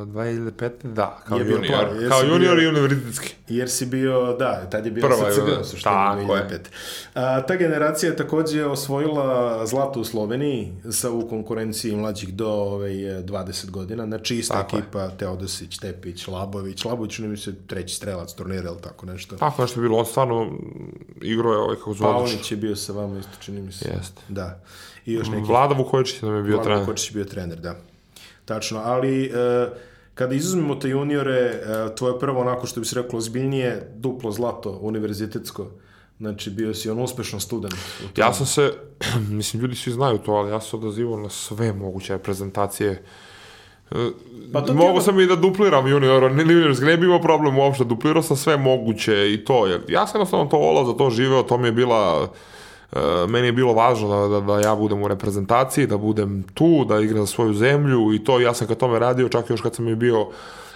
[0.01, 0.69] e, 2005.
[0.83, 1.73] Da, kao Je bio junior.
[1.73, 3.35] plavi, jesi Kao junior bio- i univerzitetski.
[3.49, 6.21] Jer si bio, da, tad je bio Prva sa je CG, bila, u suštini, tako
[6.23, 6.51] 2005.
[6.51, 6.59] je.
[7.15, 9.25] A, ta generacija je takođe osvojila
[9.65, 13.35] zlato u Sloveniji sa u konkurenciji mlađih do ovaj, 20
[13.67, 14.05] godina.
[14.05, 14.79] Znači ista Tako je.
[14.79, 16.85] ekipa, Teodosić, Tepić, Labović.
[16.85, 19.35] Labović, čini mi se, treći strelac turnira ili tako nešto.
[19.35, 20.51] Tako nešto je bilo, stvarno
[21.21, 22.13] igrao je ovaj kako zove.
[22.13, 23.89] Paunić je bio sa vama isto, čini mi se.
[23.89, 24.21] Jeste.
[24.29, 24.59] Da.
[25.05, 26.85] I još neki Vlada Vukojičić nam je bio Vlado trener.
[26.85, 27.75] Kočić je bio trener, da.
[28.45, 29.69] Tačno, ali e,
[30.13, 34.79] kada izuzmemo te juniore, e, tvoje prvo onako što bi se reklo ozbiljnije, duplo zlato
[34.81, 35.67] univerzitetsko,
[36.19, 37.75] znači bio si on uspešan student.
[38.17, 38.73] Ja sam se,
[39.29, 43.03] mislim, ljudi svi znaju to, ali ja sam odazivao na sve moguće reprezentacije.
[43.89, 43.97] Pa
[44.53, 47.83] Pa to Mogu sam i da dupliram junior, ni juniorski, ne bi imao problem uopšte,
[47.83, 51.43] duplirao sam sve moguće i to, jer ja sam jednostavno to volao, za to živeo,
[51.43, 52.37] to mi je bila, e,
[53.27, 56.99] meni je bilo važno da, da, da ja budem u reprezentaciji, da budem tu, da
[56.99, 59.87] igram za svoju zemlju i to, ja sam ka tome radio, čak još kad sam
[59.87, 60.27] i bio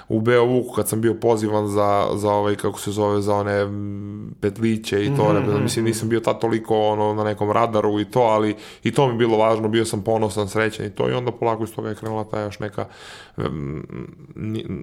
[0.10, 3.68] u Beovuku, kad sam bio pozivan za, za ovaj, kako se zove, za one
[4.42, 8.20] petliće i to, mm mislim, nisam bio tad toliko ono, na nekom radaru i to,
[8.20, 11.64] ali i to mi bilo važno, bio sam ponosan, srećan i to, i onda polako
[11.64, 12.86] iz toga je krenula ta još neka,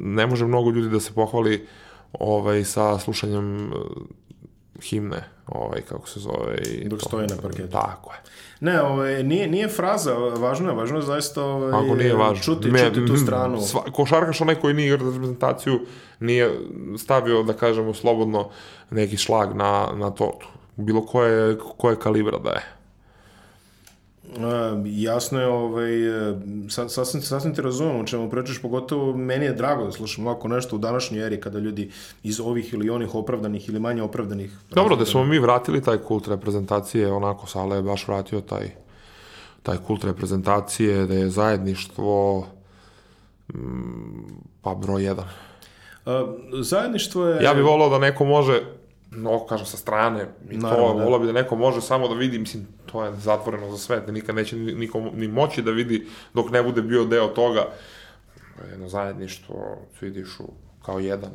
[0.01, 1.66] ne može mnogo ljudi da se pohvali
[2.12, 3.72] ovaj, sa slušanjem
[4.83, 6.57] himne, ovaj, kako se zove.
[6.64, 7.07] I Dok to.
[7.09, 7.68] stoji na parketu.
[7.68, 8.18] Tako je.
[8.61, 12.43] Ne, ovaj, nije, nije fraza, važno je, važno je zaista ovaj, Ako nije važno.
[12.45, 13.61] čuti, Me- čuti tu stranu.
[13.61, 15.81] Sva, košarkaš onaj koji nije igrao za reprezentaciju
[16.20, 16.51] nije
[16.99, 18.49] stavio, da kažemo, slobodno
[18.91, 20.47] neki šlag na, na tortu.
[20.77, 22.76] Bilo koje, koje kalibra da je.
[24.84, 25.91] Jasno je, ovaj,
[26.68, 30.49] sa, sasvim, sasvim te razumem o čemu pričaš, pogotovo meni je drago da slušam ovako
[30.49, 31.91] nešto u današnjoj eri kada ljudi
[32.22, 36.28] iz ovih ili onih opravdanih ili manje opravdanih Dobro, da smo mi vratili taj kult
[36.28, 38.70] reprezentacije, onako Sale je baš vratio taj,
[39.62, 42.47] taj kult reprezentacije, da je zajedništvo
[43.55, 43.59] mm,
[44.62, 45.24] pa broj jedan.
[46.07, 46.11] E,
[46.62, 47.43] zajedništvo je...
[47.43, 48.62] Ja bih volao da neko može,
[49.11, 51.05] no kažem sa strane, i to, Naravno, da.
[51.05, 54.12] volao bi da neko može samo da vidi, mislim, to je zatvoreno za sve, da
[54.12, 57.68] nikad neće ni- nikom ni moći da vidi dok ne bude bio deo toga.
[58.70, 60.45] Jedno zajedništvo, svi dišu
[60.84, 61.30] kao jedan.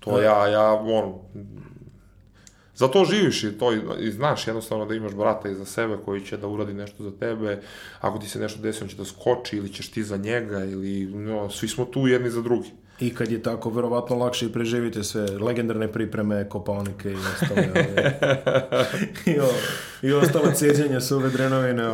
[0.00, 1.14] To ja, ja, on,
[2.78, 6.36] Zato živiš i to i, i znaš jednostavno da imaš brata iza sebe koji će
[6.36, 7.62] da uradi nešto za tebe,
[8.00, 11.06] ako ti se nešto desi on će da skoči ili ćeš ti za njega ili
[11.06, 12.70] no, svi smo tu jedni za drugi.
[13.00, 17.68] I kad je tako, verovatno lakše i preživite sve legendarne pripreme, kopaonike i ostale,
[19.34, 19.48] i, o,
[20.02, 21.84] i ostale cijeđenja su ove drenovine,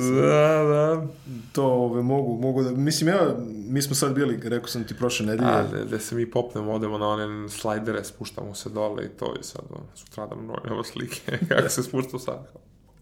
[0.00, 1.06] su, Da, da.
[1.52, 3.36] to ove, mogu, mogu da, mislim, ja,
[3.68, 6.72] mi smo sad bili, rekao sam ti prošle nedelje, A, da, da se mi popnemo,
[6.72, 10.84] odemo na one slajdere, spuštamo se dole i to je sad, ono, sutradan moj, evo
[10.84, 12.48] slike, kako se spušta sad,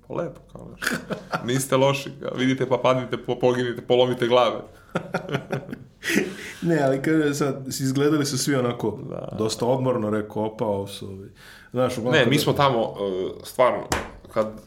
[0.09, 1.01] pa lepo, kao, znaš,
[1.47, 4.61] niste loši, vidite pa padnite, po, poginite, polomite glave.
[6.69, 8.99] ne, ali kaže sad, izgledali su svi onako,
[9.39, 11.27] dosta odmorno, rekao, opao su,
[11.73, 12.97] znaš, uglavnom, Ne, mi smo tamo, uh,
[13.45, 13.87] stvarno,
[14.33, 14.61] kad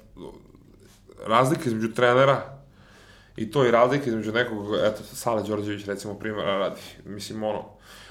[1.28, 2.41] razlika između trenera
[3.38, 7.63] i to i razlika između nekog, eto, Sale Đorđević, recimo, primjera radi, mislim, ono,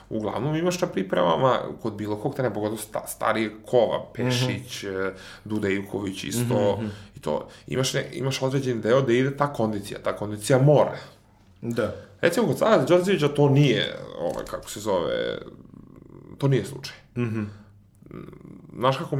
[0.09, 5.69] uglavnom imaš na pripremama kod bilo kog trenera, pogotovo sta, starije Kova, Pešić, mm Duda
[5.69, 6.81] Ivković isto,
[7.17, 10.97] i to, imaš, ne, imaš određen deo da ide ta kondicija, ta kondicija mora.
[11.65, 11.95] Da.
[12.21, 15.39] Recimo, kod Sale Đorđevića to nije, ovaj, kako se zove,
[16.39, 16.97] to nije slučaj.
[18.73, 19.19] Znaš kako,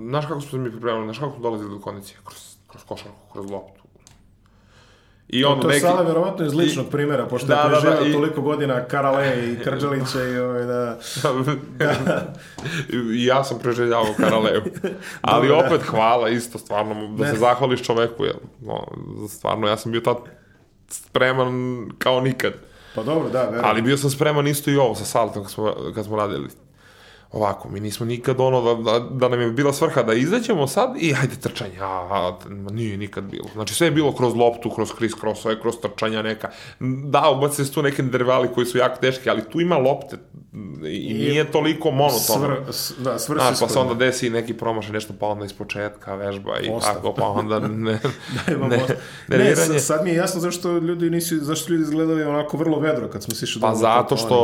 [0.00, 2.16] znaš kako smo se mi pripremali, znaš kako smo dolazili do kondicije?
[2.24, 3.80] Kroz, kroz košarku, kroz loptu.
[5.28, 5.80] I ono, to neki...
[5.80, 9.50] Sala verovatno iz ličnog primjera, pošto Da, je da, da, preživao i- toliko godina Karale
[9.52, 10.98] i Krđalića i ovaj, da...
[13.12, 14.64] I ja sam preželjavao Karalevu.
[15.20, 15.66] Ali Dobro, da.
[15.66, 17.38] opet hvala isto, stvarno, da se Ne.
[17.38, 18.36] zahvališ čoveku, jel?
[18.60, 18.86] No,
[19.28, 20.16] stvarno, ja sam bio tad
[20.90, 22.52] spreman kao nikad.
[22.94, 23.64] Pa dobro, da, verujem.
[23.64, 26.48] Ali bio sam spreman isto i ovo sa saltom kad smo, kad smo radili.
[27.32, 30.96] Ovako, mi nismo nikad ono da, da, da nam je bila svrha da izađemo sad
[30.98, 31.78] i hajde trčanje.
[31.80, 33.48] A, a, nije nikad bilo.
[33.52, 36.50] Znači sve je bilo kroz loptu, kroz kris krosove, kroz trčanja neka.
[37.04, 40.16] Da, ubace se tu neke derivali koji su jako teški, ali tu ima lopte
[40.84, 42.20] i nije toliko monotono.
[42.20, 46.14] Svr, s- da, Znaš, pa se onda desi neki promašaj, nešto pa onda iz početka
[46.14, 46.94] vežba i Postav.
[46.94, 47.98] tako, pa onda ne,
[48.48, 48.86] Imamo- ne, ne,
[49.28, 49.56] nerviranje.
[49.70, 53.22] sa- sad mi je jasno zašto ljudi nisu, zašto ljudi izgledali onako vrlo vedro kad
[53.22, 54.36] smo sišli Pa zato što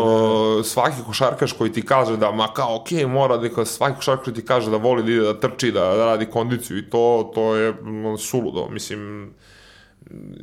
[0.65, 4.45] svaki košarkaš koji ti kaže da, ma kao, okej, mora, da, svaki košarkaš koji ti
[4.45, 7.75] kaže da voli da ide da trči, da, da radi kondiciju i to, to je
[8.21, 9.31] suludo, mislim,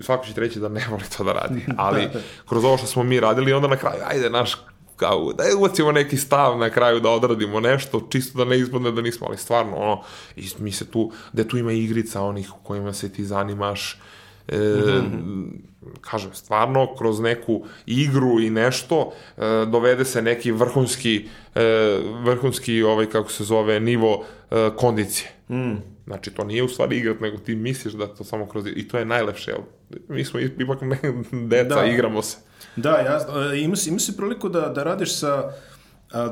[0.01, 2.07] svako će ti reći da ne voli to da radi, ali
[2.45, 4.55] kroz ovo što smo mi radili, onda na kraju, ajde, naš,
[4.95, 9.01] kao, da ubacimo neki stav na kraju da odradimo nešto, čisto da ne ispadne da
[9.01, 10.01] nismo, ali stvarno, ono,
[10.35, 13.99] i mi se tu, da tu ima igrica onih u kojima se ti zanimaš,
[14.47, 15.01] e,
[16.01, 21.25] kažem, stvarno, kroz neku igru i nešto, e, dovede se neki vrhunski,
[21.55, 25.29] e, vrhunski, ovaj, kako se zove, nivo e, kondicije.
[25.49, 25.93] Mm.
[26.05, 28.67] Znači, to nije u stvari igrat, nego ti misliš da to samo kroz...
[28.75, 29.61] I to je najlepše, jel?
[30.07, 30.99] Mi smo ipak ne,
[31.49, 31.85] deca, Da.
[31.85, 32.37] igramo se.
[32.75, 33.19] Da, ja,
[33.53, 35.51] e, ima si, ima si priliku da, da radiš sa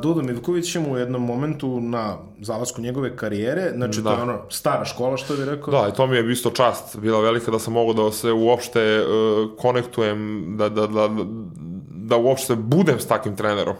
[0.01, 5.17] Dudom Ivkovićem u jednom momentu na zalasku njegove karijere, znači to je ono stara škola,
[5.17, 5.71] što bi rekao.
[5.71, 9.01] Da, i to mi je isto čast bila velika da sam mogao da se uopšte
[9.01, 11.09] uh, konektujem, da, da, da,
[11.89, 13.75] da uopšte budem s takim trenerom.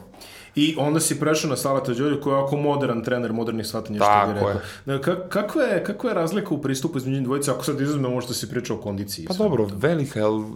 [0.55, 4.05] I onda si prešao na Salata Đolju koji je ovako modern trener, modernih shvatanja, što
[4.05, 4.49] Tako bi rekao.
[4.49, 4.57] je.
[4.85, 8.33] Da, ka, kakva, je, kakva je razlika u pristupu između dvojice, ako sad izuzmemo možda
[8.33, 9.25] si pričao o kondiciji?
[9.25, 10.47] Pa dobro, velika, jel, uh,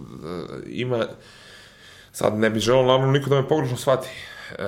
[0.66, 1.06] ima,
[2.16, 4.08] sad ne bi želeo naravno niko da me pogrešno shvati,
[4.50, 4.64] e,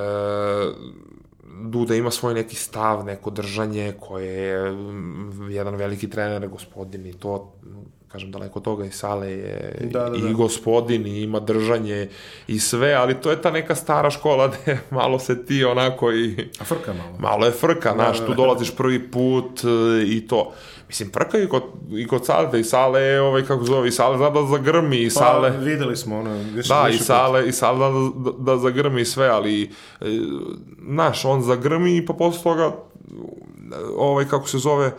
[1.62, 4.76] Duda ima svoj neki stav, neko držanje koje je
[5.50, 7.54] jedan veliki trener, gospodin i to,
[8.08, 10.32] kažem daleko toga i Sale je Da, da, i da.
[10.32, 12.08] gospodin i ima držanje
[12.46, 16.48] i sve, ali to je ta neka stara škola gde malo se ti onako i
[16.60, 17.16] A frka malo.
[17.18, 18.36] malo je frka, znaš, da, tu da.
[18.36, 19.68] dolaziš prvi put e,
[20.06, 20.52] i to.
[20.88, 23.92] Mislim, frka i kod, i kod Sale, i Sale je, ovaj, kako se zove, i
[23.92, 25.50] Sale zna da zagrmi, i Pa, Sale...
[25.50, 29.28] videli smo ono, više, Da, više i Sale, i Sale da, da, da zagrmi sve,
[29.28, 29.62] ali,
[30.00, 30.06] e,
[30.88, 32.72] znaš, on zagrmi pa posle toga,
[33.96, 34.92] ovaj, kako se zove,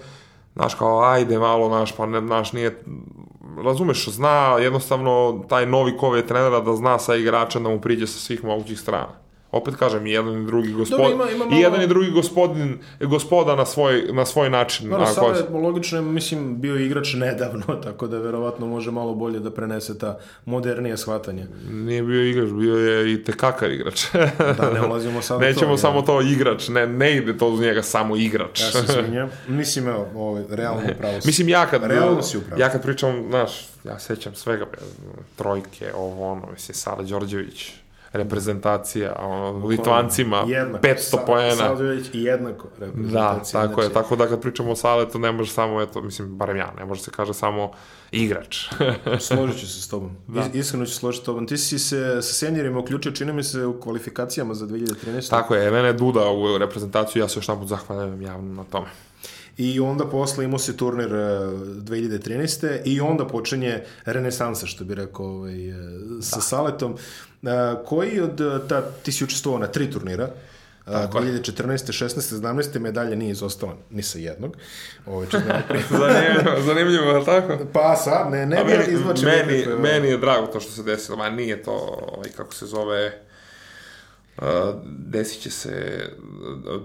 [0.59, 2.83] znaš, kao, ajde malo, znaš, pa ne, znaš, nije,
[3.63, 8.07] razumeš, zna jednostavno taj novi kov je trenera da zna sa igračem da mu priđe
[8.07, 9.28] sa svih mogućih strana.
[9.51, 12.77] Opet kažem, i jedan i drugi gospodin, ima- ima i malo- jedan i drugi gospodin,
[13.01, 14.89] gospoda na svoj, na svoj način.
[14.89, 19.13] Dobro, na Sale koji- je logično, mislim, bio igrač nedavno, tako da verovatno može malo
[19.13, 21.47] bolje da prenese ta modernije shvatanje.
[21.69, 24.05] Nije bio igrač, bio je i tekakar igrač.
[24.57, 25.77] Da, ne ulazimo sad to, Nećemo jel?
[25.77, 28.61] samo to igrač, ne, ne ide to uz njega samo igrač.
[28.61, 29.29] Ja se izvinjam.
[29.47, 31.27] Mislim, evo, ovaj, realno upravo si.
[31.27, 32.61] Mislim, ja kad, Realno si upravo.
[32.61, 33.51] ja kad pričam, znaš,
[33.83, 34.65] ja sećam svega,
[35.35, 37.71] trojke, ovo, ono, mislim, Sala Đorđević,
[38.11, 40.87] reprezentacija, ono, Litvancima, Jednako.
[40.87, 41.55] 500 Sa- poena.
[41.55, 42.67] Salđević i jednako.
[42.79, 45.81] Da, reprezentacija, tako je, znači, tako da kad pričamo o Sale, to ne može samo,
[45.81, 47.71] eto, mislim, barem ja, ne može se kaže samo
[48.11, 48.67] igrač.
[49.27, 50.11] Složit ću se s tobom.
[50.27, 50.45] Da.
[50.53, 51.47] Iskreno ću se složiti s tobom.
[51.47, 55.29] Ti si se sa senjerima uključio, čini mi se, u kvalifikacijama za 2013.
[55.29, 58.87] tako je, mene je Duda u reprezentaciju, ja se još naput zahvaljujem javno na tome.
[59.57, 61.17] i onda posle imao se turnir e,
[61.97, 62.81] 2013.
[62.85, 65.73] i onda počinje renesansa, što bi rekao ovaj, e,
[66.21, 66.97] sa Saletom, e,
[67.85, 70.29] koji od, ta, ti si učestvovao na tri turnira,
[70.91, 71.41] Tako je.
[71.41, 72.05] 2014.
[72.05, 72.41] 16.
[72.41, 72.79] 17.
[72.79, 74.57] medalje nije izostala ni sa jednog.
[75.05, 75.53] Ovo je čezno
[75.89, 77.57] zanimljivo, zanimljivo, je tako?
[77.73, 80.83] Pa sad, ne, ne A bi meni, nikakve, ovaj, meni je drago to što se
[80.83, 81.71] desilo, ma nije to,
[82.15, 83.21] ovaj, kako se zove,
[84.37, 84.43] uh,
[84.85, 86.05] desit će se,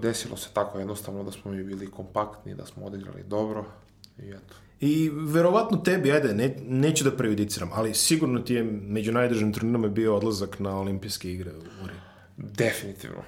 [0.01, 3.65] desilo se tako jednostavno da smo mi bili kompaktni, da smo odigrali dobro
[4.19, 4.55] i eto.
[4.85, 9.87] I verovatno tebi, ajde, ne, neću da prejudiciram, ali sigurno ti je među najdržim turnirama
[9.87, 11.99] bio odlazak na olimpijske igre u Rio.
[12.37, 13.23] Definitivno.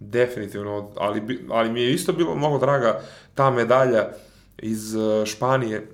[0.00, 3.02] Definitivno, ali, ali mi je isto bilo mnogo draga
[3.34, 4.08] ta medalja
[4.58, 5.86] iz uh, Španije.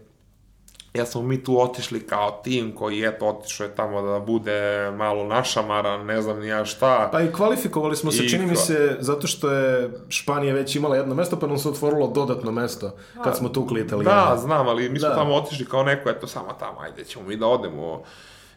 [0.97, 5.25] Ja smo mi tu otišli kao tim koji eto otišao je tamo da bude malo
[5.25, 7.09] našamaran, ne znam ni ja šta.
[7.13, 10.97] Pa i kvalifikovali smo se, I čini mi se, zato što je Španija već imala
[10.97, 12.91] jedno mesto, pa nam se otvorilo dodatno mesto
[13.25, 14.31] kad smo tukli Italijane.
[14.31, 15.15] Da, znam, ali mi smo Da.
[15.15, 18.03] tamo otišli kao neko, eto, samo tamo, ajde, ćemo mi da odemo.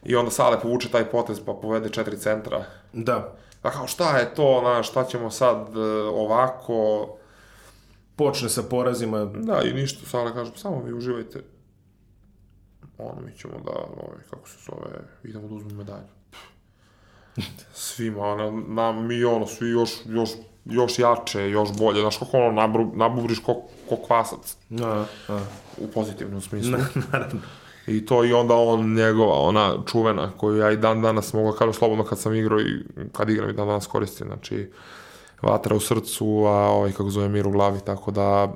[0.04, 2.64] I onda Sale povuče taj potez pa povede četiri centra.
[2.92, 3.32] Da.
[3.62, 5.80] Pa kao, šta je to, znaš, šta ćemo sad e,
[6.14, 7.08] ovako...
[8.16, 9.24] Počne sa porazima.
[9.24, 11.40] Da, i ništa, Sale kaže, samo vi uživajte.
[13.00, 14.90] Ono, mi ćemo da, ovaj, kako se zove,
[15.24, 16.06] idemo da uzmemo medalju.
[17.72, 20.30] Svima, ono, nam, mi ono, svi još, još,
[20.64, 25.40] još jače, još bolje, znaš kako ono, nabru, nabubriš ko, ko kvasac, A, a.
[25.78, 26.78] u pozitivnom smislu.
[27.12, 27.40] Naravno.
[27.86, 31.58] I to i onda on, njegova, ona čuvena, koju ja i dan danas mogu da
[31.58, 34.70] kažem slobodno kad sam igrao i kad igram i dan danas koristim, znači
[35.42, 38.52] vatra u srcu, a ovaj, kako zove, mir u glavi, tako da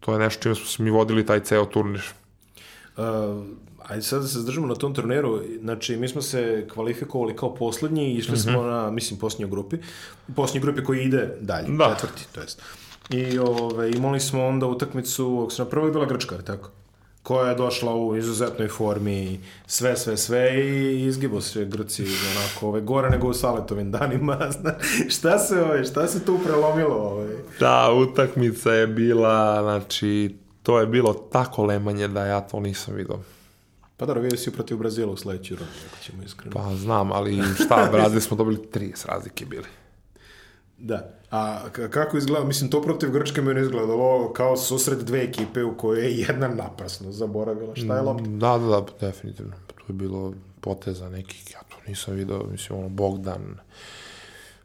[0.00, 2.02] to je nešto čime smo se mi vodili taj ceo turnir.
[3.00, 3.44] Uh,
[3.88, 5.40] ajde sad da se zadržimo na tom turniru.
[5.60, 9.76] Znači, mi smo se kvalifikovali kao poslednji i išli smo na, mislim, posljednjoj grupi.
[10.36, 11.94] Posljednjoj grupi koji ide dalje, Da.
[11.94, 12.62] četvrti, to jest.
[13.10, 16.70] I ove, imali smo onda utakmicu, na prvoj je bila Grčka, tako?
[17.22, 22.02] koja je došla u izuzetnoj formi, sve, sve, sve i izgibo se Grci
[22.36, 24.38] onako, ove, gore nego u Saletovim danima.
[24.60, 24.74] Zna,
[25.08, 26.94] šta se, ove, šta se tu prelomilo?
[26.96, 27.36] Ove?
[27.58, 33.18] Ta utakmica je bila, znači, to je bilo tako lemanje da ja to nisam vidio.
[33.96, 36.52] Pa dobro, vidio si protiv Brazila u sledećoj rundi, ako ćemo iskreno.
[36.54, 39.66] Pa znam, ali šta, Brazil smo dobili 30 razlike bili.
[40.78, 41.10] Da.
[41.30, 42.46] A kako izgleda?
[42.46, 46.48] Mislim, to protiv Grčke mi je izgledalo kao susret dve ekipe u kojoj je jedna
[46.48, 48.30] naprasno zaboravila šta je lopta.
[48.30, 49.52] Da, da, da, definitivno.
[49.66, 53.58] Tu je bilo poteza nekih, ja to nisam vidio, mislim, ono, Bogdan,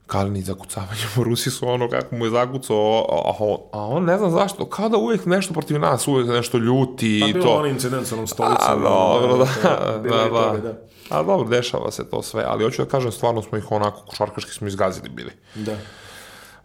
[0.06, 4.18] Kalinić zakucavanjem u Rusi su ono kako mu je zakucao, a, a, a on ne
[4.18, 7.52] znam zašto, kao da uvijek nešto protiv nas, uvijek nešto ljuti Pa i bilo to.
[7.52, 8.66] onaj incident sa onom stolicom.
[8.68, 10.78] A, dobro, da, bilo da, je toga, da.
[11.16, 14.50] A dobro, dešava se to sve, ali hoću da kažem, stvarno smo ih onako košarkaški
[14.50, 15.30] smo izgazili bili.
[15.54, 15.76] Da.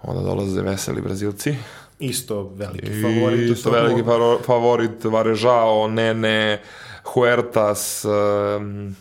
[0.03, 1.55] Onda dolaze veseli Brazilci.
[1.99, 3.51] Isto veliki favorit.
[3.51, 4.03] Isto veliki
[4.45, 6.61] favorit Varežao, Nene,
[7.03, 8.95] Huertas, um,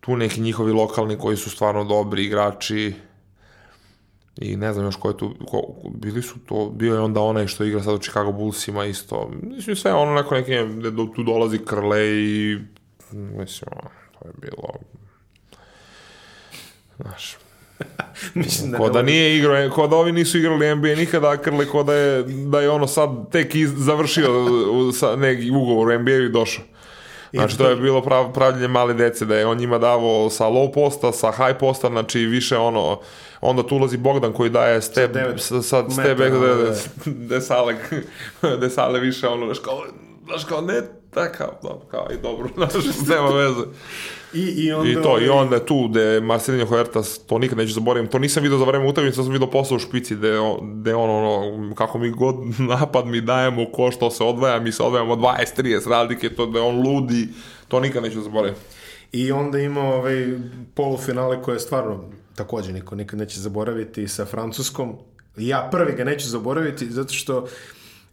[0.00, 2.94] tu neki njihovi lokalni koji su stvarno dobri igrači
[4.36, 5.62] i ne znam još ko je tu, ko,
[5.94, 9.76] bili su to, bio je onda onaj što igra sad u Chicago Bullsima isto, mislim
[9.76, 12.58] sve ono neko neke, do, tu dolazi Krle i
[13.12, 13.70] mislim,
[14.18, 14.68] to je bilo
[16.96, 17.36] znaš,
[18.34, 21.66] Mislim da Ko da nije igrao, ko da ovi nisu igrali NBA nikada, a Krle
[21.66, 24.28] ko da je, da je ono sad tek iz, završio
[24.92, 26.64] sa neki ugovor u NBA i došao.
[27.32, 30.72] Znači, to je bilo prav, pravljenje male dece, da je on njima davao sa low
[30.74, 33.00] posta, sa high posta, znači više ono,
[33.44, 36.54] onda tu ulazi Bogdan koji daje step, devet sa, sa step back, da, da.
[36.54, 36.74] da,
[37.28, 37.76] da, sale,
[38.60, 39.84] da sale više ono, kao,
[40.24, 43.60] znaš kao, ne, takav, dobro, kao i dobro, znaš, nema veze.
[44.34, 44.90] I, i onda...
[44.90, 48.18] I to, i ovaj, onda je tu gde Marcelinho Huertas, to nikad neću zaboravim, to
[48.18, 50.32] nisam vidio za vreme utakmice, to sam vidio posle u špici, gde,
[50.62, 54.82] gde on, ono, kako mi god napad mi dajemo, ko što se odvaja, mi se
[54.82, 57.28] odvajamo 20-30 razlike, to da je on ludi,
[57.68, 58.60] to nikad neću zaboraviti.
[59.12, 60.26] I onda ima ovaj
[60.74, 62.04] polufinale koje stvarno
[62.34, 64.96] takođe niko nikad neće zaboraviti sa Francuskom.
[65.36, 67.46] Ja prvi ga neću zaboraviti zato što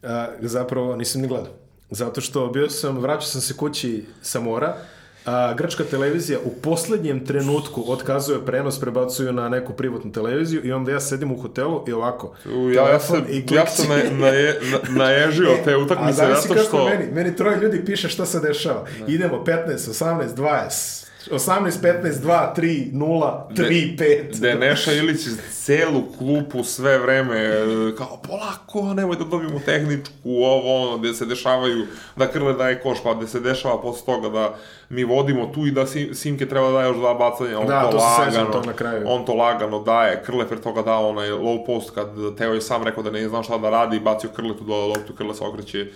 [0.03, 1.53] a, zapravo nisam ni gledao.
[1.89, 4.78] Zato što bio sam, vraćao sam se kući sa mora,
[5.26, 10.91] a, grčka televizija u poslednjem trenutku otkazuje prenos, prebacuju na neku privatnu televiziju i onda
[10.91, 12.36] ja sedim u hotelu i ovako.
[12.76, 14.32] Ja, ja sam, ja sam na, na,
[14.72, 16.89] na, naježio te A utakmice, zato što...
[16.89, 18.86] meni, meni troje ljudi piše šta se dešava.
[19.07, 24.39] Idemo 15, 18, 20, 18, 15, 2, 3, 0, 3, 5.
[24.39, 25.19] Da je Neša Ilić
[25.51, 27.65] celu klupu sve vreme e,
[27.97, 32.97] kao polako, nemoj da dobijemo tehničku, ovo, ono, gde se dešavaju, da Krle daje koš,
[33.03, 34.55] pa gde se dešava posle toga da
[34.89, 37.82] mi vodimo tu i da Sim, Simke treba da daje još dva bacanja, on Da,
[37.82, 39.03] to, to lagano, tog na kraju.
[39.05, 42.07] on to lagano daje, Krle pre toga dao onaj low post kad
[42.38, 45.34] Teo je sam rekao da ne zna šta da radi bacio Krletu dole loptu, Krle
[45.34, 45.88] se okreće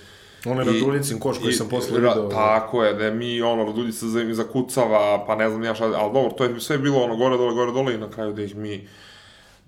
[0.46, 2.30] On je Raduljicin koš koji i- sam posle video.
[2.30, 6.32] Tako je, da mi, ono, Raduljica za, zakucava, pa ne znam ja šta, ali dobro,
[6.32, 8.88] to je sve bilo ono gore, dole, gore, dole i na kraju da ih mi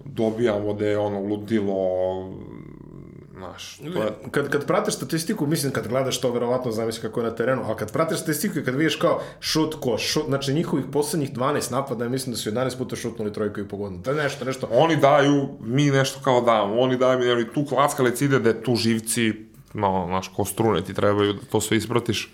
[0.06, 1.76] dobijamo da je ono ludilo,
[3.38, 7.30] znaš, to je, Kad, kad pratiš statistiku, mislim kad gledaš to, verovatno zamisli kako je
[7.30, 10.86] na terenu, ali kad pratiš statistiku i kad vidiš kao šut ko šut, znači njihovih
[10.92, 14.00] poslednjih 12 napada, ja mislim da su 11 puta šutnuli trojku i pogodno.
[14.06, 14.68] Je nešto, nešto.
[14.72, 18.76] oni daju, mi nešto kao damo, oni daju, mi tu klackalic ide da je tu
[18.76, 19.34] živci,
[19.78, 22.34] no, znaš, ko strune ti trebaju da to sve ispratiš.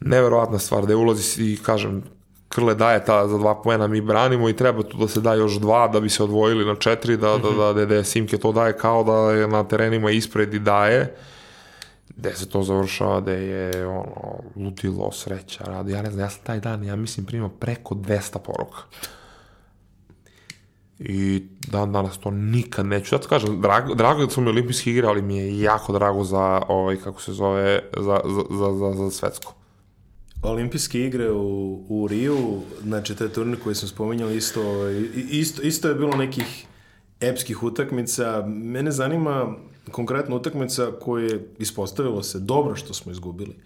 [0.00, 2.02] Neverovatna stvar, da je ulazi i kažem,
[2.48, 5.58] Krle daje ta za dva poena, mi branimo i treba tu da se da još
[5.58, 8.52] dva da bi se odvojili na četiri, da, da, da, da, da je Simke to
[8.52, 11.16] daje kao da je na terenima ispred i daje
[12.16, 15.88] gde se to završava, da je ono, ludilo, sreća, rad.
[15.88, 18.78] Ja ne znam, ja sam taj dan, ja mislim, primao preko 200 poruka.
[20.98, 23.08] I dan danas to nikad neću.
[23.10, 26.62] Zato kažem, drago, drago da su mi olimpijski igre, ali mi je jako drago za,
[26.68, 28.20] ovaj, kako se zove, za,
[28.50, 29.54] za, za, za, svetsko.
[30.42, 35.88] Olimpijske igre u, u Riju, znači taj turnir koji sam spominjali isto, ovaj, isto, isto
[35.88, 36.66] je bilo nekih
[37.20, 38.44] epskih utakmica.
[38.46, 39.56] Mene zanima
[39.90, 43.56] konkretno utakmica koja je ispostavilo se dobro što smo izgubili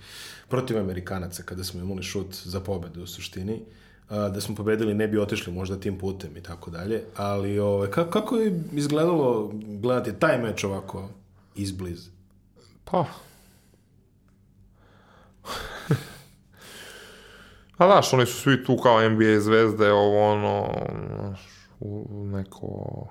[0.49, 3.55] protiv Amerikanaca kada smo imali šut za pobedu u suštini.
[3.55, 7.91] A, da smo pobedili ne bi otišli možda tim putem i tako dalje, ali ovaj,
[7.91, 11.09] kako, je izgledalo gledati taj meč ovako
[11.55, 12.09] izbliz?
[12.85, 13.05] Pa.
[17.77, 20.69] A znaš, oni su svi tu kao NBA zvezde, ovo ono,
[22.11, 23.07] neko...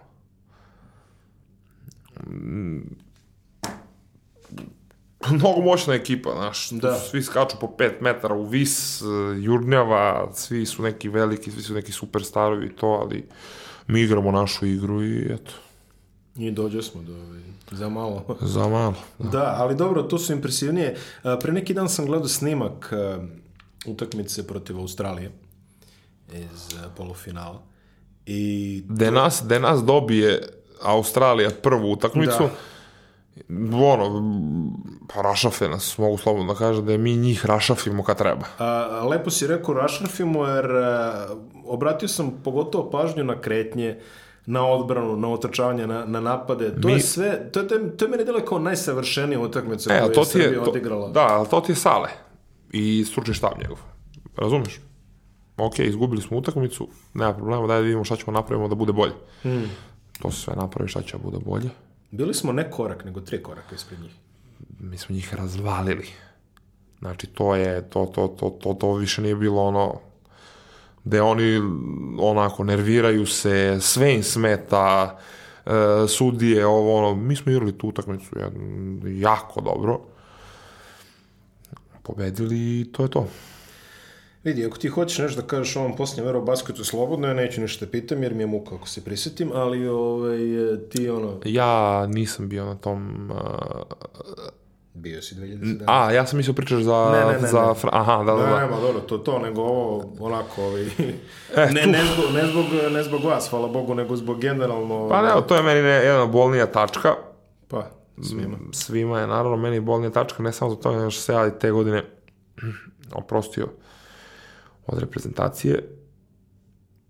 [5.40, 6.90] Mnogo moćna ekipa, znaš, Da.
[6.90, 7.00] da.
[7.00, 9.06] svi skaču po 5 metara u vis, eh,
[9.42, 13.26] jurnjava, svi su neki veliki, svi su neki superstarovi i to, ali
[13.88, 15.52] mi igramo našu igru i eto,
[16.38, 17.40] I dođe smo do ovaj,
[17.72, 18.38] za malo.
[18.56, 18.96] za malo.
[19.20, 20.96] Da, ali dobro, to su impresivnije.
[21.24, 23.20] A, Pre neki dan sam gledao snimak a,
[23.86, 25.32] utakmice protiv Australije
[26.34, 27.62] iz polufinala.
[28.26, 30.42] I da nas, da nas dobije
[30.82, 32.50] Australija prvu utakmicu, Da.
[33.74, 34.24] Ono,
[35.08, 38.46] pa rašafe nas, mogu slobodno da kažem, da mi njih rašafimo kad treba.
[38.58, 38.66] a,
[39.06, 41.28] lepo si rekao rašrafimo jer a,
[41.66, 44.00] obratio sam pogotovo pažnju na kretnje,
[44.46, 46.72] na odbranu, na otrčavanje, na, na napade.
[46.72, 47.68] To Mi- je sve, to je,
[47.98, 51.10] to je, meni delo kao najsavršenija utakmica E, koju je, Srbija to, odigrala.
[51.10, 52.10] da, ali to ti je Sale
[52.72, 53.78] i stručni štab njegov.
[54.38, 54.80] Razumeš?
[55.58, 59.14] Ok, izgubili smo utakmicu, nema problema, daj da vidimo šta ćemo napravimo da bude bolje.
[59.42, 59.70] Hmm.
[60.22, 61.70] To se sve napravi šta će da bude bolje.
[62.12, 64.14] Bili smo ne korak, nego tri koraka ispred njih.
[64.80, 66.08] mi smo njih razvalili.
[67.00, 70.00] Znači, to je, to, to, to, to, to više nije bilo ono,
[71.04, 71.62] gde oni
[72.20, 75.18] onako nerviraju se, sve im smeta,
[75.66, 75.72] e,
[76.08, 78.36] sudije, ovo, ono, mi smo igrali tu utakmicu
[79.06, 80.02] jako dobro.
[82.04, 83.28] Pobedili i to je to.
[84.44, 87.92] Vidi, ako ti hoćeš nešto da kažeš ovom posljednjem Eurobasketu slobodno, ja neću ništa da
[87.92, 90.40] pitam jer mi je muka ako se prisetim, ali ovaj,
[90.90, 93.32] ti ono, Ja nisam bio na tom...
[93.32, 93.82] Uh,
[94.94, 95.84] bio si 2017.
[95.88, 97.10] a, ja sam mislio pričaš za...
[97.12, 97.90] Ne, ne, ne, za ne.
[97.92, 98.60] Aha, da, da, da.
[98.60, 100.84] Nema, dobro, to to, nego ovo onako, ovaj,
[101.56, 101.90] E, ne, tu.
[101.90, 105.10] ne, zbog, ne, zbog, ne zbog vas, hvala Bogu, nego zbog generalno...
[105.10, 107.16] Pa ne, to je meni ne, jedna bolnija tačka.
[107.68, 108.58] Pa, svima.
[108.72, 111.72] svima je naravno meni bolnija tačka, ne samo za to, nego što se ja te
[111.72, 112.04] godine
[113.22, 113.68] oprostio
[114.92, 115.90] od reprezentacije.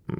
[0.08, 0.14] Mm,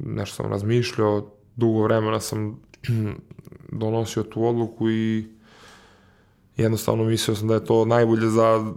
[0.00, 2.60] Nešto sam razmišljao, dugo vremena sam
[3.82, 5.26] donosio tu odluku i
[6.56, 8.72] jednostavno mislio sam da je to najbolje za,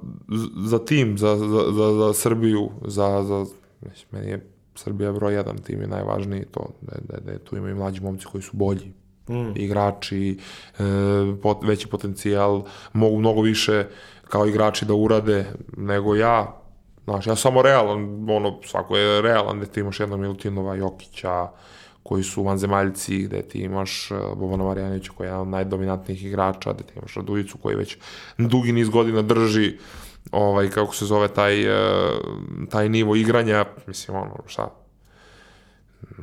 [0.65, 3.45] za tim, za, za, za, za Srbiju, za, za
[3.81, 7.69] mislim, meni je Srbija broj jedan, tim je najvažniji to, da, da, da tu ima
[7.69, 8.93] i mlađi momci koji su bolji,
[9.29, 9.51] mm.
[9.55, 10.37] igrači,
[10.79, 10.83] e,
[11.41, 12.63] pot, veći potencijal,
[12.93, 13.85] mogu mnogo više
[14.27, 15.45] kao igrači da urade
[15.77, 16.61] nego ja.
[17.07, 21.47] Znaš, ja sam samo realan, ono, svako je realan, gde ti imaš jednog Milutinova, Jokića,
[22.03, 26.73] koji su vanzemaljci, gde ti imaš uh, Bobana Marjanovića koji je jedan od najdominantnijih igrača,
[26.73, 27.97] gde ti imaš Radujicu koji već
[28.37, 29.77] dugi niz godina drži
[30.31, 32.17] ovaj, kako se zove, taj, uh,
[32.69, 34.69] taj nivo igranja, mislim, ono, šta,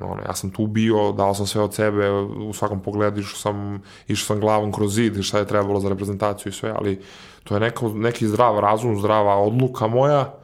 [0.01, 3.83] ono, ja sam tu bio, dao sam sve od sebe u svakom pogledu, išao sam,
[4.09, 7.03] išao sam glavom kroz zid, šta je trebalo za reprezentaciju i sve, ali
[7.45, 10.44] to je neko, neki zdrav razum, zdrava odluka moja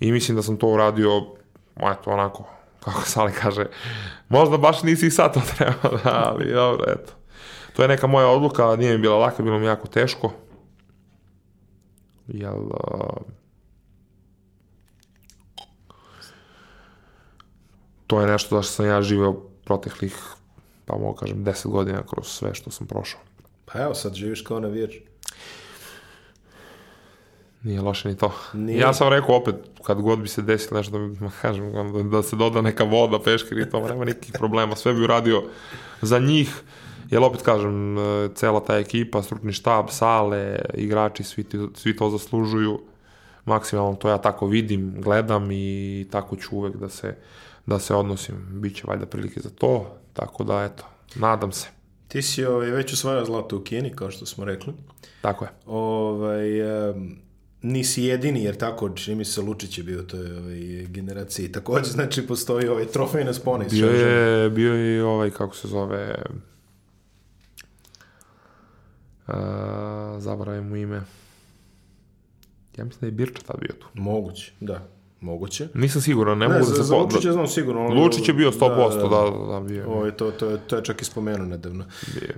[0.00, 1.10] i mislim da sam to uradio
[1.76, 2.44] eto, onako,
[2.80, 3.66] kako Sali kaže,
[4.28, 7.12] možda baš nisi i sad to trebao, da, ali dobro, eto.
[7.76, 10.32] To je neka moja odluka, nije mi bila laka, bilo mi jako teško.
[12.28, 12.56] Jel,
[18.06, 19.32] to je nešto da što sam ja živeo
[19.64, 20.16] proteklih,
[20.84, 23.20] pa mogu kažem, 10 godina kroz sve što sam prošao.
[23.64, 24.94] Pa evo, sad živiš kao navijač.
[27.62, 28.32] Nije loše ni to.
[28.52, 28.78] Nije.
[28.78, 32.36] Ja sam rekao opet, kad god bi se desilo nešto, da, kažem, da, da se
[32.36, 35.42] doda neka voda, peškir i to, nema nikakvih problema, sve bi uradio
[36.02, 36.62] za njih,
[37.10, 42.10] jer opet kažem, e, cela ta ekipa, stručni štab, sale, igrači, svi, ti, svi to
[42.10, 42.80] zaslužuju,
[43.44, 47.16] maksimalno to ja tako vidim, gledam i tako ću uvek da se,
[47.66, 50.84] da se odnosim, Biće valjda prilike za to, tako da eto,
[51.14, 51.68] nadam se.
[52.08, 54.72] Ti si ovaj, već osvojao zlato u Kini, kao što smo rekli.
[55.20, 55.50] Tako je.
[55.66, 57.29] Ovaj, em,
[57.62, 61.52] nisi jedini, jer tako, čini mi se Lučić je bio u toj ovaj, generaciji.
[61.52, 63.66] Takođe, znači, postoji ovaj trofej na spone.
[63.70, 66.14] Bio je, bio je i ovaj, kako se zove,
[69.28, 69.34] uh,
[70.18, 71.02] zaboravim mu ime.
[72.76, 73.86] Ja mislim da je Birča tad bio tu.
[73.94, 74.88] Moguće, da.
[75.20, 75.68] Moguće.
[75.74, 76.82] Nisam siguran, ne, Ne, mogu za, da se...
[76.82, 77.86] za po- Lučića znam sigurno.
[77.86, 78.60] on- Lučić je bio 100%,
[79.00, 79.08] da,
[79.48, 79.80] da, da, bio.
[79.80, 79.86] je.
[79.86, 81.84] Ovaj, to, to, je, to je čak i spomenuo nedavno.
[82.14, 82.34] bio je.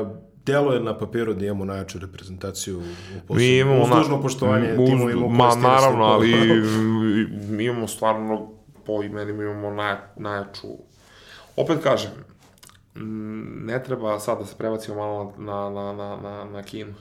[0.00, 0.08] Uh,
[0.46, 3.36] delo je na papiru da imamo najjaču reprezentaciju u poslu.
[3.36, 3.82] Mi imamo...
[3.82, 6.32] Uz dužno poštovanje uz- timovima u Ma, naravno, ali
[7.64, 8.50] imamo stvarno,
[8.86, 10.68] po imenima imamo naj, najjaču...
[11.56, 12.10] Opet kažem,
[13.64, 16.94] ne treba sad da se prebacimo malo na, na, na, na, na Kinu.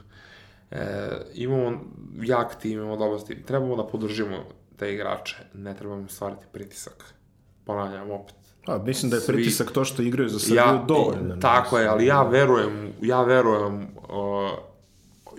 [0.72, 1.82] E, imamo
[2.22, 3.44] jak tim, imamo dobar tim.
[3.44, 4.38] Trebamo da podržimo
[4.78, 7.14] te igrače, ne trebamo stvariti pritisak.
[7.66, 8.36] Ponavljam opet.
[8.70, 11.36] A, mislim da je Svi- pritisak to što igraju za Srbiju ja, dovoljno.
[11.36, 13.76] Tako je, ali ja verujem, ja verujem,
[14.09, 14.49] uh,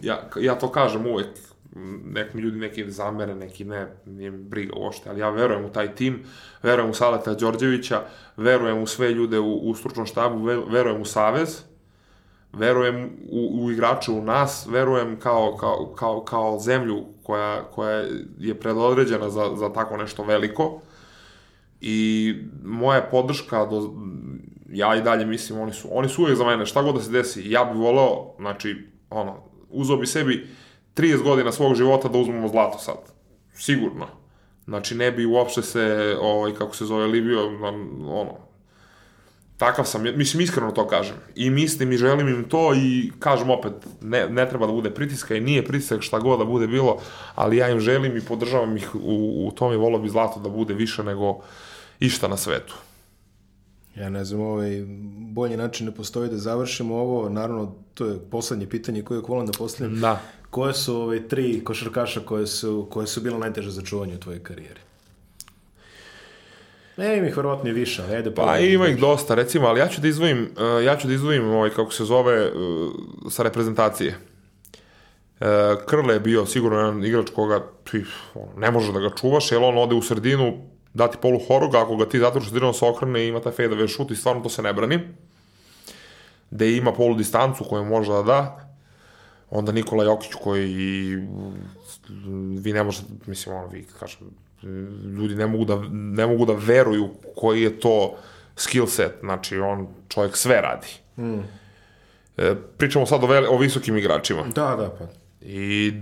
[0.02, 1.26] ja, ja to kažem uvek,
[1.76, 5.64] m, nek mi ljudi neki zamere, neki ne, nije mi briga uopšte, ali ja verujem
[5.64, 6.22] u taj tim,
[6.62, 8.02] verujem u Saleta Đorđevića,
[8.36, 11.62] verujem u sve ljude u, u stručnom štabu, ve- verujem u Savez,
[12.52, 18.04] verujem u, u igrače u nas, verujem kao, kao, kao, kao zemlju koja, koja
[18.38, 20.80] je predodređena za, za tako nešto veliko
[21.80, 23.94] i moja podrška do,
[24.68, 26.66] ja i dalje mislim oni su oni su uvijek za mene.
[26.66, 29.36] Šta god da se desi ja bih voleo znači ono
[29.68, 30.48] uzeo bi sebi
[30.96, 32.98] 30 godina svog života da uzmemo zlato sad.
[33.54, 34.06] Sigurno.
[34.64, 37.46] Znači ne bi uopšte se ovaj kako se zove libio
[38.08, 38.50] ono
[39.60, 41.16] takav sam, mislim iskreno to kažem.
[41.34, 45.36] I mislim i želim im to i kažem opet, ne, ne treba da bude pritiska
[45.36, 46.96] i nije pritisak šta god da bude bilo,
[47.34, 49.74] ali ja im želim i podržavam ih u, u tome.
[49.74, 51.40] I volio bi zlato da bude više nego
[52.00, 52.74] išta na svetu.
[53.96, 54.84] Ja ne znam, ovaj,
[55.32, 57.28] bolji način ne postoji da završimo ovo.
[57.28, 60.00] Naravno, to je poslednje pitanje koje volim da postavljam.
[60.00, 60.20] Da.
[60.50, 64.42] Koje su ove tri košarkaša koje su, koje su bile najteže za čuvanje u tvojoj
[64.42, 64.80] karijeri?
[66.96, 69.88] Ne, ima ih verovatno i više, ali ajde Pa ima ih dosta, recimo, ali ja
[69.88, 72.92] ću da izdvojim, uh, ja ću da izdvojim ovaj, kako se zove, uh,
[73.30, 74.18] sa reprezentacije.
[75.40, 75.46] Uh,
[75.86, 78.04] Krle je bio sigurno jedan igrač koga ti,
[78.56, 80.58] ne može da ga čuvaš, jer on ode u sredinu,
[80.94, 84.10] dati polu horoga, ako ga ti sredinom da se okrene i ima taj fadeaway šut
[84.10, 85.00] i stvarno to se ne brani.
[86.50, 88.70] Da ima polu distancu koju može da da.
[89.50, 91.16] Onda Nikola Jokić koji
[92.60, 94.18] vi ne možete, mislim, ono, vi kažem,
[95.18, 98.16] ljudi ne mogu da, ne mogu da veruju koji je to
[98.56, 100.86] skill set, znači on čovjek sve radi.
[101.18, 101.40] Mm.
[102.36, 104.42] E, pričamo sad o, veli, o visokim igračima.
[104.42, 105.04] Da, da, pa.
[105.42, 105.92] I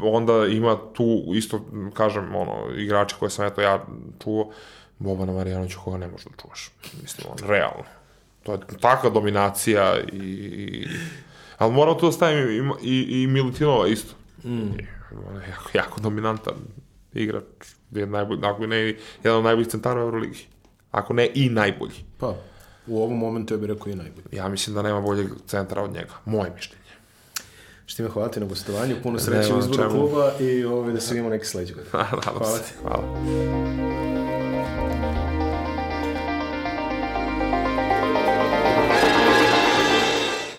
[0.00, 1.60] onda ima tu isto,
[1.94, 3.86] kažem, ono, igrači koje sam eto ja
[4.24, 4.50] čuo,
[4.98, 6.70] Bobana Marijanovića koga ne možeš da čuvaš.
[7.02, 7.84] Mislim, on, realno.
[8.42, 10.16] To je takva dominacija i...
[10.16, 10.88] i
[11.58, 14.14] ali moram tu da stavim i, i, i Milutinova isto.
[14.44, 14.70] Mm.
[15.28, 16.54] On je jako, jako dominantan
[17.14, 17.42] igrač.
[17.90, 18.76] Je najbolj, ako ne,
[19.22, 20.46] jedan od najboljih centara u Euroligi.
[20.90, 22.04] Ako ne i najbolji.
[22.18, 22.34] Pa,
[22.86, 24.26] u ovom momentu ja bih rekao i najbolje.
[24.32, 26.14] Ja mislim da nema boljeg centra od njega.
[26.24, 26.85] Moje mišljenje.
[27.86, 31.30] Štime, hvala ti na gostovanju, puno sreće u izboru kluba i ovaj, da se vidimo
[31.30, 31.90] neki sledeći godin.
[32.38, 32.72] Hvala ti.
[32.82, 34.25] Hvala.